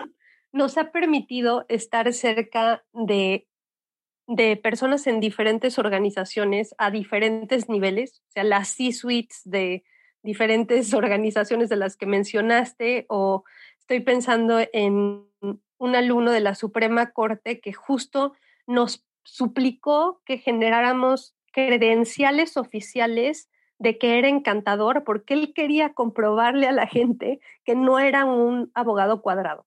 nos 0.53 0.79
ha 0.79 0.91
permitido 0.91 1.67
estar 1.69 2.11
cerca 2.15 2.87
de 2.95 3.47
de 4.27 4.57
personas 4.57 5.07
en 5.07 5.21
diferentes 5.21 5.79
organizaciones 5.79 6.75
a 6.79 6.91
diferentes 6.91 7.69
niveles, 7.69 8.23
o 8.29 8.31
sea, 8.31 8.45
las 8.45 8.69
C-suites 8.69 9.43
de 9.45 9.85
diferentes 10.25 10.93
organizaciones 10.95 11.69
de 11.69 11.77
las 11.77 11.97
que 11.97 12.07
mencionaste, 12.07 13.07
o 13.09 13.45
estoy 13.79 14.01
pensando 14.01 14.59
en 14.73 15.25
un 15.79 15.97
alumno 15.97 16.33
de 16.33 16.41
la 16.41 16.57
Suprema 16.57 17.13
Corte 17.13 17.61
que 17.61 17.73
justo 17.73 18.33
nos 18.67 19.05
suplicó 19.23 20.21
que 20.25 20.39
generáramos 20.39 21.37
credenciales 21.53 22.57
oficiales 22.57 23.49
de 23.79 23.99
que 23.99 24.19
era 24.19 24.29
encantador 24.29 25.05
porque 25.05 25.35
él 25.35 25.53
quería 25.55 25.93
comprobarle 25.93 26.67
a 26.67 26.73
la 26.73 26.87
gente 26.87 27.41
que 27.65 27.75
no 27.75 27.99
era 27.99 28.25
un 28.25 28.71
abogado 28.75 29.21
cuadrado 29.21 29.67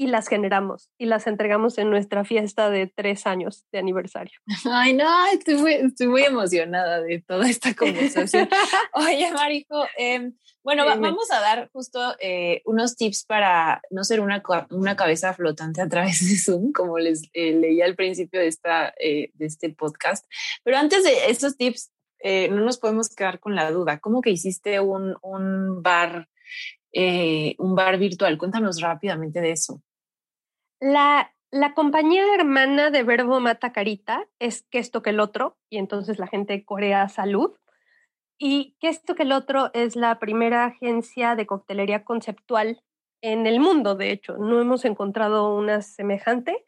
y 0.00 0.06
las 0.06 0.28
generamos 0.28 0.88
y 0.96 1.04
las 1.04 1.26
entregamos 1.26 1.76
en 1.76 1.90
nuestra 1.90 2.24
fiesta 2.24 2.70
de 2.70 2.86
tres 2.86 3.26
años 3.26 3.66
de 3.70 3.80
aniversario. 3.80 4.40
Ay, 4.64 4.94
no, 4.94 5.26
estoy 5.26 5.56
muy, 5.56 5.74
estoy 5.74 6.06
muy 6.06 6.22
emocionada 6.24 7.02
de 7.02 7.20
toda 7.20 7.46
esta 7.46 7.74
conversación. 7.76 8.48
Oye, 8.94 9.30
Marijo, 9.30 9.84
em, 9.98 10.32
bueno, 10.64 10.86
vamos 10.86 11.30
a 11.30 11.40
dar 11.40 11.68
justo 11.74 12.16
eh, 12.18 12.62
unos 12.64 12.96
tips 12.96 13.26
para 13.26 13.82
no 13.90 14.02
ser 14.02 14.22
una, 14.22 14.42
una 14.70 14.96
cabeza 14.96 15.34
flotante 15.34 15.82
a 15.82 15.88
través 15.90 16.26
de 16.26 16.38
Zoom, 16.38 16.72
como 16.72 16.98
les 16.98 17.24
eh, 17.34 17.52
leí 17.52 17.82
al 17.82 17.94
principio 17.94 18.40
de, 18.40 18.46
esta, 18.46 18.94
eh, 18.98 19.30
de 19.34 19.44
este 19.44 19.68
podcast. 19.68 20.24
Pero 20.64 20.78
antes 20.78 21.04
de 21.04 21.26
estos 21.28 21.58
tips, 21.58 21.92
no 22.24 22.64
nos 22.64 22.78
podemos 22.78 23.14
quedar 23.14 23.38
con 23.38 23.54
la 23.54 23.70
duda. 23.70 23.98
¿Cómo 23.98 24.22
que 24.22 24.30
hiciste 24.30 24.80
un, 24.80 25.16
un 25.20 25.82
bar? 25.82 26.26
un 26.92 27.74
bar 27.76 27.98
virtual. 27.98 28.36
Cuéntanos 28.36 28.80
rápidamente 28.80 29.40
de 29.40 29.52
eso. 29.52 29.80
La, 30.80 31.30
compañía 31.74 32.24
hermana 32.34 32.90
de 32.90 33.02
Verbo 33.02 33.38
Mata 33.38 33.70
Carita 33.70 34.26
es 34.38 34.62
que 34.70 34.78
esto 34.78 35.02
que 35.02 35.10
el 35.10 35.20
otro, 35.20 35.58
y 35.68 35.76
entonces 35.76 36.18
la 36.18 36.26
gente 36.26 36.64
corea 36.64 37.08
salud. 37.10 37.52
Y 38.38 38.76
que 38.80 38.88
esto 38.88 39.14
que 39.14 39.24
el 39.24 39.32
otro 39.32 39.70
es 39.74 39.94
la 39.94 40.18
primera 40.18 40.64
agencia 40.64 41.36
de 41.36 41.46
coctelería 41.46 42.04
conceptual 42.04 42.82
en 43.20 43.46
el 43.46 43.60
mundo, 43.60 43.94
de 43.94 44.10
hecho. 44.10 44.38
No 44.38 44.58
hemos 44.58 44.86
encontrado 44.86 45.54
una 45.54 45.82
semejante. 45.82 46.64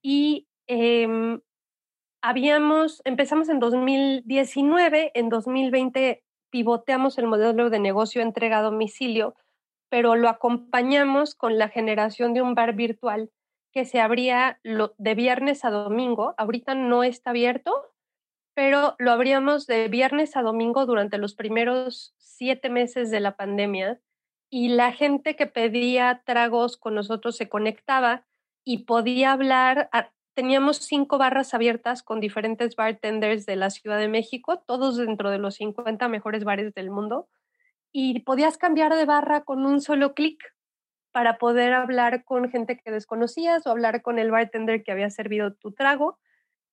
Y 0.00 0.48
em, 0.66 1.42
habíamos, 2.22 3.02
empezamos 3.04 3.50
en 3.50 3.58
2019, 3.58 5.12
en 5.14 5.28
2020 5.28 6.24
pivoteamos 6.48 7.18
el 7.18 7.26
modelo 7.26 7.68
de 7.68 7.78
negocio 7.78 8.22
entrega 8.22 8.60
a 8.60 8.62
domicilio, 8.62 9.34
pero 9.90 10.16
lo 10.16 10.30
acompañamos 10.30 11.34
con 11.34 11.58
la 11.58 11.68
generación 11.68 12.32
de 12.32 12.40
un 12.40 12.54
bar 12.54 12.74
virtual 12.74 13.30
que 13.72 13.84
se 13.84 14.00
abría 14.00 14.60
de 14.62 15.14
viernes 15.14 15.64
a 15.64 15.70
domingo. 15.70 16.34
Ahorita 16.38 16.74
no 16.74 17.04
está 17.04 17.30
abierto, 17.30 17.72
pero 18.54 18.94
lo 18.98 19.12
abríamos 19.12 19.66
de 19.66 19.88
viernes 19.88 20.36
a 20.36 20.42
domingo 20.42 20.86
durante 20.86 21.18
los 21.18 21.34
primeros 21.34 22.14
siete 22.18 22.70
meses 22.70 23.10
de 23.10 23.20
la 23.20 23.36
pandemia 23.36 24.00
y 24.50 24.68
la 24.68 24.92
gente 24.92 25.36
que 25.36 25.46
pedía 25.46 26.22
tragos 26.24 26.76
con 26.76 26.94
nosotros 26.94 27.36
se 27.36 27.48
conectaba 27.48 28.26
y 28.64 28.84
podía 28.84 29.32
hablar. 29.32 29.88
teníamos 30.34 30.78
cinco 30.78 31.18
barras 31.18 31.54
abiertas 31.54 32.02
con 32.02 32.20
diferentes 32.20 32.74
bartenders 32.74 33.46
de 33.46 33.56
la 33.56 33.70
Ciudad 33.70 33.98
de 33.98 34.08
México, 34.08 34.62
todos 34.66 34.96
dentro 34.96 35.30
de 35.30 35.38
los 35.38 35.56
50 35.56 36.08
mejores 36.08 36.44
bares 36.44 36.72
del 36.74 36.90
mundo, 36.90 37.28
y 37.92 38.20
podías 38.20 38.56
cambiar 38.56 38.94
de 38.94 39.04
barra 39.04 39.44
con 39.44 39.66
un 39.66 39.80
solo 39.80 40.14
clic 40.14 40.42
para 41.12 41.38
poder 41.38 41.72
hablar 41.72 42.24
con 42.24 42.50
gente 42.50 42.78
que 42.78 42.90
desconocías 42.90 43.66
o 43.66 43.70
hablar 43.70 44.02
con 44.02 44.18
el 44.18 44.30
bartender 44.30 44.82
que 44.82 44.92
había 44.92 45.10
servido 45.10 45.54
tu 45.54 45.72
trago 45.72 46.18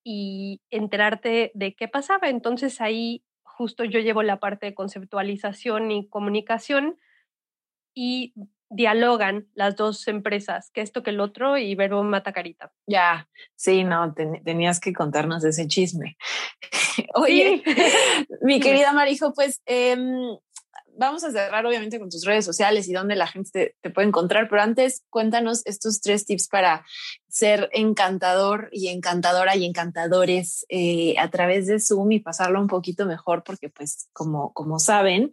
y 0.03 0.61
enterarte 0.69 1.51
de 1.53 1.75
qué 1.75 1.87
pasaba. 1.87 2.29
Entonces 2.29 2.81
ahí 2.81 3.23
justo 3.43 3.83
yo 3.83 3.99
llevo 3.99 4.23
la 4.23 4.39
parte 4.39 4.67
de 4.67 4.75
conceptualización 4.75 5.91
y 5.91 6.07
comunicación 6.07 6.97
y 7.93 8.33
dialogan 8.69 9.47
las 9.53 9.75
dos 9.75 10.07
empresas, 10.07 10.71
que 10.71 10.81
esto 10.81 11.01
que 11.01 11.11
el 11.11 11.19
otro 11.19 11.57
y 11.57 11.73
Verbo 11.75 12.03
Mata 12.03 12.33
Carita. 12.33 12.71
Ya, 12.85 13.29
sí, 13.55 13.83
no, 13.83 14.13
tenías 14.13 14.79
que 14.79 14.93
contarnos 14.93 15.43
ese 15.43 15.67
chisme. 15.67 16.17
Oye, 17.15 17.63
mi 18.41 18.59
querida 18.59 18.93
Marijo, 18.93 19.33
pues 19.33 19.61
em, 19.65 20.37
vamos 20.97 21.23
a 21.23 21.31
cerrar 21.31 21.65
obviamente 21.65 21.99
con 21.99 22.09
tus 22.09 22.25
redes 22.25 22.45
sociales 22.45 22.87
y 22.87 22.93
dónde 22.93 23.15
la 23.15 23.27
gente 23.27 23.75
te, 23.81 23.89
puede 23.89 24.07
encontrar, 24.07 24.49
pero 24.49 24.61
antes 24.61 25.03
cuéntanos 25.09 25.65
estos 25.65 26.01
tres 26.01 26.25
tips 26.25 26.47
para 26.47 26.85
ser 27.27 27.69
encantador 27.73 28.69
y 28.71 28.87
encantadora 28.87 29.55
y 29.55 29.65
encantadores 29.65 30.65
eh, 30.69 31.15
a 31.19 31.29
través 31.29 31.67
de 31.67 31.79
Zoom 31.79 32.11
y 32.13 32.19
pasarlo 32.19 32.59
un 32.59 32.67
poquito 32.67 33.05
mejor 33.05 33.43
porque 33.43 33.69
pues 33.69 34.09
como, 34.13 34.53
como 34.53 34.79
saben, 34.79 35.31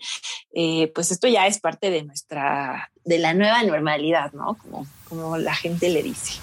eh, 0.52 0.92
pues 0.94 1.10
esto 1.10 1.28
ya 1.28 1.46
es 1.46 1.60
parte 1.60 1.90
de 1.90 2.04
nuestra, 2.04 2.90
de 3.04 3.18
la 3.18 3.34
nueva 3.34 3.62
normalidad, 3.62 4.32
¿no? 4.32 4.56
Como, 4.58 4.86
como 5.08 5.36
la 5.38 5.54
gente 5.54 5.88
le 5.88 6.02
dice. 6.02 6.40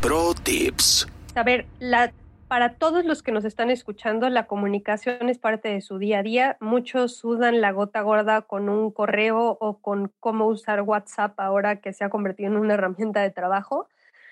Pro 0.00 0.34
Tips. 0.34 1.06
A 1.34 1.42
ver, 1.42 1.66
la 1.78 2.12
para 2.48 2.74
todos 2.76 3.04
los 3.04 3.22
que 3.22 3.30
nos 3.30 3.44
están 3.44 3.70
escuchando, 3.70 4.30
la 4.30 4.46
comunicación 4.46 5.28
es 5.28 5.38
parte 5.38 5.68
de 5.68 5.82
su 5.82 5.98
día 5.98 6.20
a 6.20 6.22
día. 6.22 6.56
Muchos 6.60 7.16
sudan 7.16 7.60
la 7.60 7.72
gota 7.72 8.00
gorda 8.00 8.42
con 8.42 8.70
un 8.70 8.90
correo 8.90 9.58
o 9.60 9.80
con 9.80 10.12
cómo 10.18 10.46
usar 10.46 10.80
WhatsApp 10.82 11.38
ahora 11.38 11.80
que 11.80 11.92
se 11.92 12.04
ha 12.04 12.10
convertido 12.10 12.50
en 12.50 12.56
una 12.56 12.74
herramienta 12.74 13.20
de 13.20 13.30
trabajo. 13.30 13.88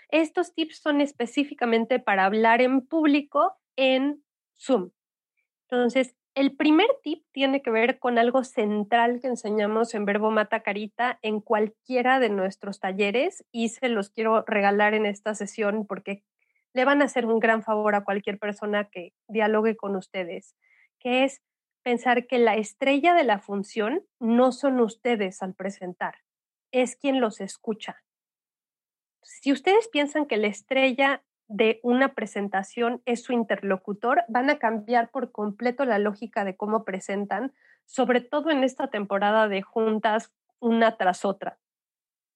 Estos 0.09 0.55
tips 0.55 0.79
son 0.79 1.02
específicamente 1.02 1.98
para 1.98 2.24
hablar 2.24 2.62
en 2.62 2.81
público 2.81 3.55
en 3.76 4.22
Zoom. 4.57 4.90
Entonces, 5.68 6.16
el 6.35 6.57
primer 6.57 6.88
tip 7.02 7.24
tiene 7.33 7.61
que 7.61 7.70
ver 7.70 7.98
con 7.98 8.18
algo 8.18 8.44
central 8.44 9.20
que 9.20 9.29
enseñamos 9.29 9.94
en 9.94 10.05
Verbo 10.05 10.31
Mata 10.31 10.61
Carita 10.61 11.18
en 11.22 11.40
cualquiera 11.40 12.18
de 12.18 12.31
nuestros 12.31 12.81
talleres 12.81 13.44
y 13.52 13.68
se 13.70 13.88
los 13.88 14.11
quiero 14.11 14.42
regalar 14.46 14.94
en 14.94 15.07
esta 15.07 15.35
sesión 15.35 15.87
porque 15.87 16.22
le 16.76 16.84
van 16.84 17.00
a 17.00 17.06
hacer 17.06 17.24
un 17.24 17.38
gran 17.38 17.62
favor 17.62 17.94
a 17.94 18.04
cualquier 18.04 18.38
persona 18.38 18.90
que 18.90 19.14
dialogue 19.28 19.76
con 19.76 19.96
ustedes, 19.96 20.54
que 21.00 21.24
es 21.24 21.40
pensar 21.82 22.26
que 22.26 22.38
la 22.38 22.56
estrella 22.56 23.14
de 23.14 23.24
la 23.24 23.38
función 23.38 24.04
no 24.20 24.52
son 24.52 24.80
ustedes 24.80 25.42
al 25.42 25.54
presentar, 25.54 26.16
es 26.72 26.94
quien 26.94 27.18
los 27.18 27.40
escucha. 27.40 28.02
Si 29.22 29.52
ustedes 29.52 29.88
piensan 29.88 30.26
que 30.26 30.36
la 30.36 30.48
estrella 30.48 31.24
de 31.48 31.80
una 31.82 32.12
presentación 32.12 33.00
es 33.06 33.22
su 33.22 33.32
interlocutor, 33.32 34.24
van 34.28 34.50
a 34.50 34.58
cambiar 34.58 35.10
por 35.10 35.32
completo 35.32 35.86
la 35.86 35.98
lógica 35.98 36.44
de 36.44 36.56
cómo 36.56 36.84
presentan, 36.84 37.54
sobre 37.86 38.20
todo 38.20 38.50
en 38.50 38.64
esta 38.64 38.88
temporada 38.88 39.48
de 39.48 39.62
juntas 39.62 40.30
una 40.60 40.98
tras 40.98 41.24
otra. 41.24 41.58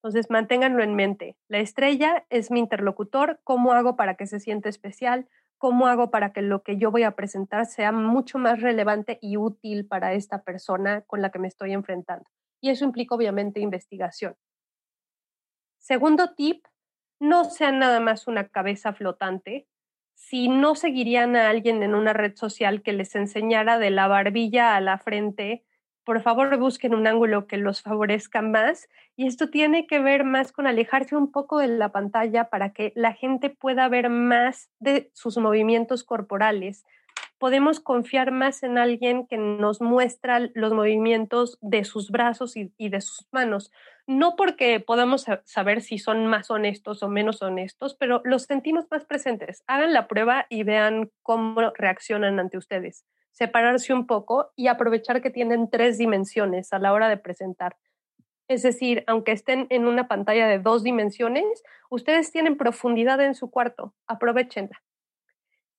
Entonces, 0.02 0.30
manténganlo 0.30 0.82
en 0.82 0.94
mente. 0.94 1.36
La 1.48 1.58
estrella 1.58 2.24
es 2.30 2.50
mi 2.50 2.58
interlocutor. 2.58 3.40
¿Cómo 3.44 3.72
hago 3.72 3.96
para 3.96 4.14
que 4.14 4.26
se 4.26 4.40
sienta 4.40 4.70
especial? 4.70 5.28
¿Cómo 5.58 5.88
hago 5.88 6.10
para 6.10 6.32
que 6.32 6.40
lo 6.40 6.62
que 6.62 6.78
yo 6.78 6.90
voy 6.90 7.02
a 7.02 7.10
presentar 7.16 7.66
sea 7.66 7.92
mucho 7.92 8.38
más 8.38 8.62
relevante 8.62 9.18
y 9.20 9.36
útil 9.36 9.86
para 9.86 10.14
esta 10.14 10.42
persona 10.42 11.02
con 11.02 11.20
la 11.20 11.28
que 11.30 11.38
me 11.38 11.48
estoy 11.48 11.72
enfrentando? 11.74 12.24
Y 12.62 12.70
eso 12.70 12.86
implica 12.86 13.14
obviamente 13.14 13.60
investigación. 13.60 14.36
Segundo 15.78 16.34
tip, 16.34 16.64
no 17.20 17.44
sean 17.44 17.78
nada 17.78 18.00
más 18.00 18.26
una 18.26 18.48
cabeza 18.48 18.94
flotante. 18.94 19.68
Si 20.14 20.48
no 20.48 20.74
seguirían 20.74 21.36
a 21.36 21.50
alguien 21.50 21.82
en 21.82 21.94
una 21.94 22.14
red 22.14 22.36
social 22.36 22.82
que 22.82 22.94
les 22.94 23.14
enseñara 23.14 23.78
de 23.78 23.90
la 23.90 24.08
barbilla 24.08 24.76
a 24.76 24.80
la 24.80 24.96
frente 24.96 25.64
por 26.10 26.22
favor 26.22 26.56
busquen 26.58 26.92
un 26.92 27.06
ángulo 27.06 27.46
que 27.46 27.56
los 27.56 27.82
favorezca 27.82 28.42
más. 28.42 28.88
Y 29.16 29.28
esto 29.28 29.48
tiene 29.48 29.86
que 29.86 30.00
ver 30.00 30.24
más 30.24 30.50
con 30.50 30.66
alejarse 30.66 31.14
un 31.14 31.30
poco 31.30 31.58
de 31.58 31.68
la 31.68 31.92
pantalla 31.92 32.50
para 32.50 32.72
que 32.72 32.92
la 32.96 33.12
gente 33.12 33.48
pueda 33.48 33.88
ver 33.88 34.10
más 34.10 34.70
de 34.80 35.12
sus 35.14 35.38
movimientos 35.38 36.02
corporales. 36.02 36.84
Podemos 37.38 37.78
confiar 37.78 38.32
más 38.32 38.64
en 38.64 38.76
alguien 38.76 39.28
que 39.28 39.38
nos 39.38 39.80
muestra 39.80 40.50
los 40.52 40.72
movimientos 40.72 41.58
de 41.60 41.84
sus 41.84 42.10
brazos 42.10 42.56
y, 42.56 42.72
de 42.76 43.00
sus 43.00 43.28
manos. 43.30 43.70
No 44.08 44.34
porque 44.34 44.80
podamos 44.80 45.26
saber 45.44 45.80
si 45.80 45.98
son 45.98 46.26
más 46.26 46.50
honestos 46.50 47.04
o 47.04 47.08
menos 47.08 47.40
honestos, 47.40 47.94
pero 47.94 48.20
los 48.24 48.42
sentimos 48.42 48.86
más 48.90 49.04
presentes. 49.04 49.62
Hagan 49.68 49.92
la 49.92 50.08
prueba 50.08 50.46
y 50.48 50.64
vean 50.64 51.12
cómo 51.22 51.70
reaccionan 51.76 52.40
ante 52.40 52.58
ustedes 52.58 53.04
separarse 53.32 53.92
un 53.92 54.06
poco 54.06 54.50
y 54.56 54.66
aprovechar 54.68 55.22
que 55.22 55.30
tienen 55.30 55.70
tres 55.70 55.98
dimensiones 55.98 56.72
a 56.72 56.78
la 56.78 56.92
hora 56.92 57.08
de 57.08 57.16
presentar. 57.16 57.76
Es 58.48 58.62
decir, 58.62 59.04
aunque 59.06 59.32
estén 59.32 59.66
en 59.70 59.86
una 59.86 60.08
pantalla 60.08 60.48
de 60.48 60.58
dos 60.58 60.82
dimensiones, 60.82 61.62
ustedes 61.88 62.32
tienen 62.32 62.56
profundidad 62.56 63.20
en 63.20 63.34
su 63.34 63.50
cuarto, 63.50 63.94
aprovechenla. 64.06 64.82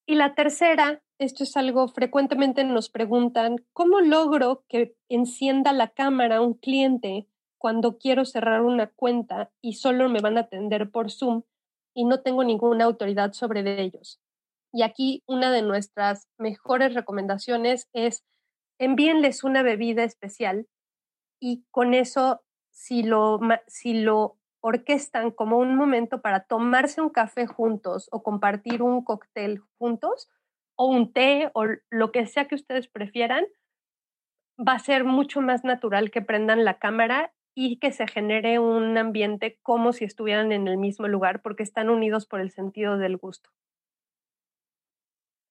Y 0.06 0.16
la 0.16 0.36
tercera, 0.36 1.02
esto 1.20 1.44
es 1.44 1.56
algo 1.58 1.88
frecuentemente 1.88 2.64
nos 2.64 2.90
preguntan, 2.90 3.58
¿cómo 3.74 4.00
logro 4.00 4.64
que 4.68 4.96
encienda 5.10 5.74
la 5.74 5.90
cámara 5.90 6.42
un 6.42 6.54
cliente 6.54 7.28
cuando 7.58 7.98
quiero 7.98 8.26
cerrar 8.26 8.62
una 8.62 8.88
cuenta 8.88 9.52
y 9.62 9.74
solo 9.74 10.10
me 10.10 10.22
van 10.22 10.38
a 10.38 10.42
atender 10.42 10.90
por 10.90 11.12
Zoom? 11.12 11.44
y 11.94 12.06
no 12.06 12.22
tengo 12.22 12.44
ninguna 12.44 12.86
autoridad 12.86 13.34
sobre 13.34 13.82
ellos. 13.82 14.21
Y 14.74 14.84
aquí 14.84 15.24
una 15.28 15.52
de 15.52 15.62
nuestras 15.62 16.28
mejores 16.38 16.94
recomendaciones 16.94 17.90
es 17.94 18.24
envíenles 18.80 19.44
una 19.44 19.64
bebida 19.64 20.04
especial 20.04 20.68
y 21.40 21.66
con 21.72 21.94
eso, 21.94 22.42
si 22.72 23.04
lo, 23.04 23.40
si 23.68 23.94
lo 23.94 24.38
orquestan 24.62 25.32
como 25.32 25.58
un 25.58 25.76
momento 25.76 26.22
para 26.22 26.42
tomarse 26.42 27.02
un 27.02 27.10
café 27.10 27.48
juntos 27.48 28.08
o 28.12 28.24
compartir 28.24 28.84
un 28.84 29.04
cóctel 29.04 29.62
juntos 29.78 30.30
o 30.76 30.88
un 30.88 31.12
té 31.12 31.50
o 31.54 31.66
lo 31.90 32.12
que 32.12 32.26
sea 32.28 32.48
que 32.48 32.56
ustedes 32.56 32.88
prefieran, 32.88 33.46
va 34.58 34.74
a 34.74 34.80
ser 34.80 35.04
mucho 35.04 35.42
más 35.42 35.64
natural 35.64 36.12
que 36.12 36.22
prendan 36.22 36.64
la 36.64 36.78
cámara 36.78 37.34
y 37.56 37.78
que 37.78 37.92
se 37.92 38.08
genere 38.08 38.60
un 38.60 38.98
ambiente 38.98 39.60
como 39.64 39.94
si 39.94 40.06
estuvieran 40.06 40.52
en 40.52 40.68
el 40.68 40.78
mismo 40.78 41.08
lugar 41.08 41.42
porque 41.42 41.64
están 41.64 41.90
unidos 41.90 42.26
por 42.26 42.40
el 42.40 42.52
sentido 42.52 42.98
del 42.98 43.18
gusto. 43.18 43.50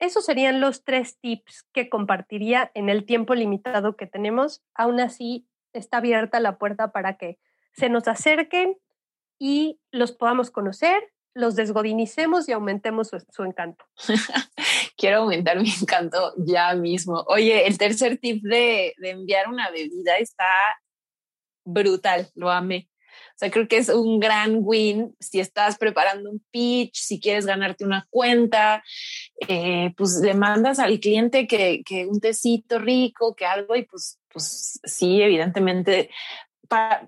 Esos 0.00 0.24
serían 0.24 0.60
los 0.60 0.82
tres 0.82 1.18
tips 1.20 1.66
que 1.72 1.88
compartiría 1.88 2.70
en 2.74 2.88
el 2.88 3.04
tiempo 3.04 3.34
limitado 3.34 3.96
que 3.96 4.06
tenemos. 4.06 4.62
Aún 4.74 4.98
así, 4.98 5.46
está 5.72 5.98
abierta 5.98 6.40
la 6.40 6.58
puerta 6.58 6.90
para 6.90 7.16
que 7.16 7.38
se 7.72 7.88
nos 7.88 8.08
acerquen 8.08 8.78
y 9.38 9.80
los 9.90 10.12
podamos 10.12 10.50
conocer, 10.50 11.12
los 11.34 11.54
desgodinicemos 11.54 12.48
y 12.48 12.52
aumentemos 12.52 13.10
su, 13.30 13.42
encanto. 13.42 13.84
Quiero 14.96 15.18
aumentar 15.18 15.58
mi 15.60 15.70
encanto 15.70 16.34
ya 16.36 16.74
mismo. 16.74 17.24
Oye, 17.28 17.66
el 17.66 17.78
tercer 17.78 18.18
tip 18.18 18.42
de, 18.42 18.94
enviar 19.02 19.48
una 19.48 19.70
bebida 19.70 20.18
está 20.18 20.44
brutal, 21.64 22.28
lo 22.34 22.50
amé. 22.50 22.88
Sea, 23.40 23.50
creo 23.50 23.68
que 23.68 23.78
es 23.78 23.88
un 23.88 24.20
gran 24.20 24.58
win 24.60 25.16
si 25.18 25.40
estás 25.40 25.78
preparando 25.78 26.30
un 26.30 26.44
pitch, 26.50 26.94
si 26.94 27.18
quieres 27.18 27.46
ganarte 27.46 27.86
una 27.86 28.06
cuenta, 28.10 28.84
eh, 29.48 29.94
pues 29.96 30.20
le 30.22 30.34
mandas 30.34 30.78
al 30.78 31.00
cliente 31.00 31.46
que, 31.46 31.82
que, 31.82 32.04
un 32.04 32.20
tecito 32.20 32.78
rico, 32.78 33.34
que 33.34 33.46
algo, 33.46 33.76
y 33.76 33.86
pues, 33.86 34.20
pues 34.28 34.78
sí, 34.84 35.22
evidentemente, 35.22 36.10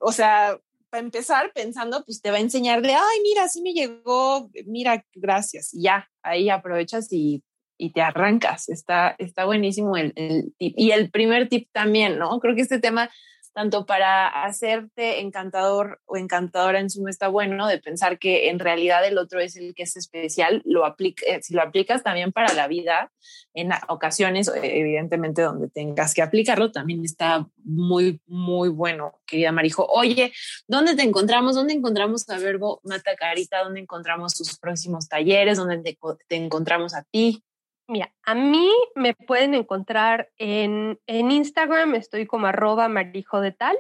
o 0.01 0.11
sea, 0.11 0.59
para 0.89 1.03
empezar 1.03 1.53
pensando, 1.53 2.03
pues 2.03 2.23
te 2.23 2.31
va 2.31 2.39
a 2.39 2.41
enseñar 2.41 2.81
de, 2.81 2.95
ay, 2.95 3.21
mira, 3.23 3.47
sí 3.49 3.61
me 3.61 3.75
llegó, 3.75 4.51
mira, 4.65 5.05
gracias, 5.15 5.75
y 5.75 5.83
ya, 5.83 6.09
ahí 6.23 6.49
aprovechas 6.49 7.13
y, 7.13 7.45
y 7.77 7.93
te 7.93 8.01
arrancas. 8.01 8.71
Está, 8.71 9.17
está 9.19 9.45
buenísimo 9.45 9.99
el 9.99 10.15
tip. 10.57 10.73
Y 10.79 10.93
el 10.93 11.11
primer 11.11 11.51
tip 11.51 11.69
también, 11.73 12.19
¿no? 12.19 12.39
Creo 12.41 12.55
que 12.55 12.63
este 12.63 12.79
tema 12.79 13.11
tanto 13.53 13.87
para 13.87 14.29
hacerte 14.29 15.21
encantador 15.21 16.01
o 16.07 16.17
encantadora 16.17 16.81
en 16.81 16.91
sumo 16.91 17.09
está 17.09 17.29
bueno, 17.29 17.67
de 17.67 17.79
pensar 17.79 18.19
que 18.19 18.49
en 18.49 18.59
realidad 18.59 19.07
el 19.07 19.19
otro 19.19 19.41
es 19.41 19.57
el 19.57 19.75
que 19.75 19.85
es 19.85 19.97
especial, 19.97 20.63
lo 20.65 20.85
aplica, 20.85 21.25
eh, 21.27 21.43
si 21.43 21.55
lo 21.55 21.63
aplicas 21.63 22.03
también 22.03 22.33
para 22.33 22.53
la 22.55 22.67
vida, 22.69 23.13
en 23.55 23.71
ocasiones, 23.89 24.49
eh, 24.49 24.61
evidentemente, 24.63 25.43
donde 25.43 25.69
tengas 25.69 26.15
que 26.15 26.23
aplicarlo, 26.23 26.73
también 26.73 27.05
está 27.05 27.47
muy, 27.65 28.21
muy 28.27 28.69
bueno, 28.69 29.21
querida 29.27 29.53
Marijo. 29.53 29.87
Oye, 29.87 30.33
¿dónde 30.67 30.97
te 30.97 31.03
encontramos? 31.03 31.55
¿Dónde 31.55 31.75
encontramos 31.75 32.29
a 32.31 32.39
Verbo 32.39 32.81
Mata 32.85 33.15
Carita? 33.17 33.63
¿Dónde 33.63 33.81
encontramos 33.81 34.35
tus 34.35 34.59
próximos 34.59 35.09
talleres? 35.09 35.59
¿Dónde 35.59 35.97
te 36.27 36.37
encontramos 36.37 36.95
a 36.95 37.03
ti? 37.03 37.45
Mira, 37.93 38.11
a 38.23 38.35
mí 38.35 38.71
me 38.95 39.13
pueden 39.13 39.53
encontrar 39.53 40.31
en, 40.39 40.99
en 41.07 41.31
Instagram, 41.31 41.95
estoy 41.95 42.27
como 42.27 42.47
arroba 42.47 42.89
marijo 42.89 43.43
de 43.43 43.53
tal. 43.53 43.77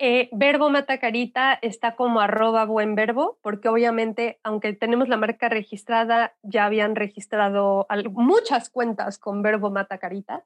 Eh, 0.00 0.28
verbo 0.32 0.68
Matacarita 0.68 1.56
está 1.62 1.94
como 1.94 2.20
arroba 2.20 2.64
buen 2.64 2.96
verbo, 2.96 3.38
porque 3.40 3.68
obviamente, 3.68 4.40
aunque 4.42 4.72
tenemos 4.72 5.08
la 5.08 5.16
marca 5.16 5.48
registrada, 5.48 6.34
ya 6.42 6.64
habían 6.64 6.96
registrado 6.96 7.86
muchas 8.14 8.68
cuentas 8.68 9.20
con 9.20 9.42
verbo 9.42 9.70
Matacarita. 9.70 10.44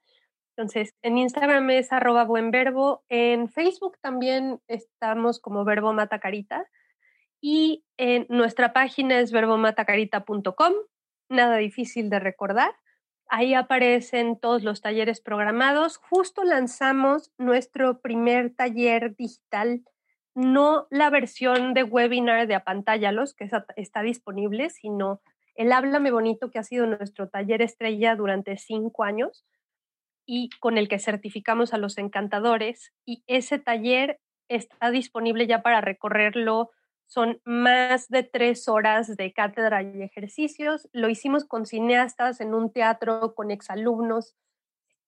Entonces, 0.54 0.94
en 1.00 1.16
Instagram 1.16 1.70
es 1.70 1.90
arroba 1.90 2.24
buen 2.24 2.50
verbo, 2.50 3.02
en 3.08 3.48
Facebook 3.48 3.96
también 4.02 4.60
estamos 4.68 5.40
como 5.40 5.64
verbo 5.64 5.94
Matacarita 5.94 6.66
y 7.40 7.86
en 7.96 8.26
nuestra 8.28 8.74
página 8.74 9.20
es 9.20 9.32
verbomatacarita.com 9.32 10.74
nada 11.28 11.56
difícil 11.56 12.10
de 12.10 12.18
recordar. 12.18 12.74
Ahí 13.28 13.54
aparecen 13.54 14.38
todos 14.38 14.62
los 14.62 14.80
talleres 14.80 15.20
programados. 15.20 15.98
Justo 15.98 16.44
lanzamos 16.44 17.30
nuestro 17.36 18.00
primer 18.00 18.54
taller 18.54 19.14
digital, 19.16 19.82
no 20.34 20.86
la 20.90 21.10
versión 21.10 21.74
de 21.74 21.82
webinar 21.82 22.46
de 22.46 22.54
apantállalos, 22.54 23.34
que 23.34 23.50
está 23.76 24.02
disponible, 24.02 24.70
sino 24.70 25.20
el 25.56 25.72
Háblame 25.72 26.10
Bonito, 26.10 26.50
que 26.50 26.58
ha 26.58 26.62
sido 26.62 26.86
nuestro 26.86 27.28
taller 27.28 27.60
estrella 27.60 28.16
durante 28.16 28.56
cinco 28.56 29.04
años 29.04 29.44
y 30.24 30.50
con 30.60 30.78
el 30.78 30.88
que 30.88 30.98
certificamos 30.98 31.74
a 31.74 31.78
los 31.78 31.98
encantadores. 31.98 32.92
Y 33.04 33.24
ese 33.26 33.58
taller 33.58 34.20
está 34.48 34.90
disponible 34.90 35.46
ya 35.46 35.62
para 35.62 35.80
recorrerlo 35.80 36.70
son 37.08 37.40
más 37.44 38.08
de 38.08 38.22
tres 38.22 38.68
horas 38.68 39.16
de 39.16 39.32
cátedra 39.32 39.82
y 39.82 40.02
ejercicios. 40.02 40.88
Lo 40.92 41.08
hicimos 41.08 41.44
con 41.44 41.66
cineastas 41.66 42.40
en 42.40 42.54
un 42.54 42.70
teatro, 42.70 43.34
con 43.34 43.50
exalumnos, 43.50 44.36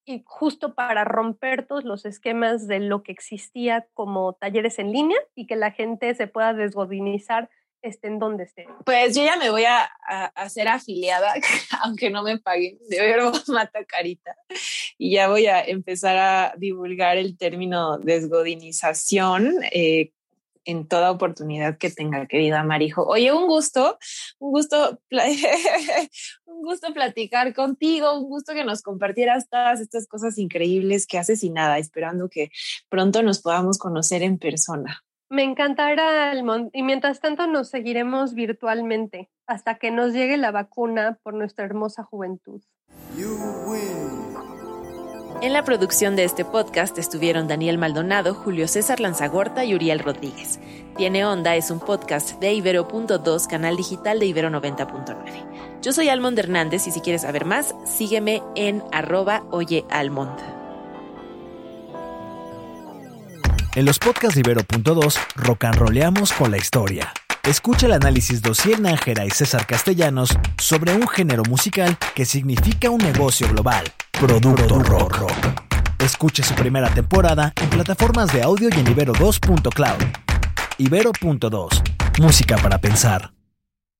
y 0.06 0.22
justo 0.24 0.74
para 0.74 1.04
romper 1.04 1.66
todos 1.66 1.84
los 1.84 2.06
esquemas 2.06 2.66
de 2.66 2.80
lo 2.80 3.02
que 3.02 3.12
existía 3.12 3.86
como 3.92 4.32
talleres 4.32 4.78
en 4.78 4.92
línea 4.92 5.18
y 5.34 5.46
que 5.46 5.56
la 5.56 5.72
gente 5.72 6.14
se 6.14 6.26
pueda 6.26 6.54
desgodinizar 6.54 7.50
estén 7.82 8.18
donde 8.18 8.44
esté. 8.44 8.66
Pues 8.84 9.14
yo 9.14 9.24
ya 9.24 9.36
me 9.36 9.50
voy 9.50 9.64
a, 9.64 9.84
hacer 10.34 10.68
afiliada, 10.68 11.32
aunque 11.84 12.10
no 12.10 12.22
me 12.22 12.38
paguen, 12.38 12.78
de 12.88 13.00
verbo 13.00 13.32
mata 13.48 13.84
carita. 13.84 14.34
Y 14.98 15.12
ya 15.12 15.28
voy 15.28 15.46
a 15.46 15.62
empezar 15.62 16.16
a 16.16 16.54
divulgar 16.56 17.16
el 17.16 17.36
término 17.36 17.98
desgodinización 17.98 19.54
eh, 19.72 20.12
en 20.64 20.86
toda 20.86 21.10
oportunidad 21.10 21.78
que 21.78 21.90
tenga, 21.90 22.26
querida 22.26 22.62
Marijo. 22.62 23.04
Oye, 23.04 23.32
un 23.32 23.46
gusto, 23.46 23.98
un 24.38 24.50
gusto, 24.52 25.00
un 26.44 26.62
gusto 26.62 26.92
platicar 26.92 27.54
contigo, 27.54 28.18
un 28.18 28.28
gusto 28.28 28.52
que 28.54 28.64
nos 28.64 28.82
compartieras 28.82 29.48
todas 29.48 29.80
estas 29.80 30.06
cosas 30.06 30.38
increíbles 30.38 31.06
que 31.06 31.18
haces 31.18 31.42
y 31.44 31.50
nada, 31.50 31.78
esperando 31.78 32.28
que 32.28 32.50
pronto 32.88 33.22
nos 33.22 33.40
podamos 33.40 33.78
conocer 33.78 34.22
en 34.22 34.38
persona. 34.38 35.02
Me 35.28 35.44
encantará, 35.44 36.32
Almond, 36.32 36.70
y 36.72 36.82
mientras 36.82 37.20
tanto 37.20 37.46
nos 37.46 37.68
seguiremos 37.68 38.34
virtualmente 38.34 39.30
hasta 39.46 39.76
que 39.76 39.92
nos 39.92 40.12
llegue 40.12 40.36
la 40.36 40.50
vacuna 40.50 41.20
por 41.22 41.34
nuestra 41.34 41.64
hermosa 41.64 42.02
juventud. 42.02 42.60
En 45.42 45.54
la 45.54 45.64
producción 45.64 46.16
de 46.16 46.24
este 46.24 46.44
podcast 46.44 46.98
estuvieron 46.98 47.48
Daniel 47.48 47.78
Maldonado, 47.78 48.34
Julio 48.34 48.68
César 48.68 49.00
Lanzagorta 49.00 49.64
y 49.64 49.74
Uriel 49.74 50.00
Rodríguez. 50.00 50.60
Tiene 50.98 51.24
Onda 51.24 51.56
es 51.56 51.70
un 51.70 51.80
podcast 51.80 52.38
de 52.40 52.52
Ibero.2, 52.52 53.48
canal 53.48 53.74
digital 53.74 54.20
de 54.20 54.26
Ibero 54.26 54.50
90.9. 54.50 55.80
Yo 55.80 55.94
soy 55.94 56.10
Almond 56.10 56.38
Hernández 56.38 56.86
y 56.88 56.90
si 56.90 57.00
quieres 57.00 57.22
saber 57.22 57.46
más, 57.46 57.74
sígueme 57.86 58.42
en 58.54 58.82
arroba 58.92 59.44
oyealmond. 59.50 60.38
En 63.76 63.86
los 63.86 63.98
podcasts 63.98 64.34
de 64.34 64.40
Ibero.2, 64.40 65.18
rock 65.36 65.64
and 65.64 65.76
rollamos 65.76 66.34
con 66.34 66.50
la 66.50 66.58
historia. 66.58 67.14
Escucha 67.44 67.86
el 67.86 67.92
análisis 67.92 68.42
de 68.42 68.50
Ociel 68.50 68.82
Nájera 68.82 69.24
y 69.24 69.30
César 69.30 69.66
Castellanos 69.66 70.30
sobre 70.58 70.94
un 70.94 71.08
género 71.08 71.42
musical 71.48 71.96
que 72.14 72.24
significa 72.24 72.90
un 72.90 72.98
negocio 72.98 73.48
global, 73.48 73.84
Producto 74.12 74.78
rock. 74.78 75.16
Escuche 75.98 76.42
su 76.42 76.54
primera 76.54 76.88
temporada 76.92 77.52
en 77.60 77.70
plataformas 77.70 78.32
de 78.32 78.42
audio 78.42 78.68
y 78.68 78.78
en 78.78 78.86
Ibero2.cloud. 78.94 80.04
Ibero.2, 80.78 82.20
música 82.20 82.56
para 82.58 82.78
pensar. 82.78 83.32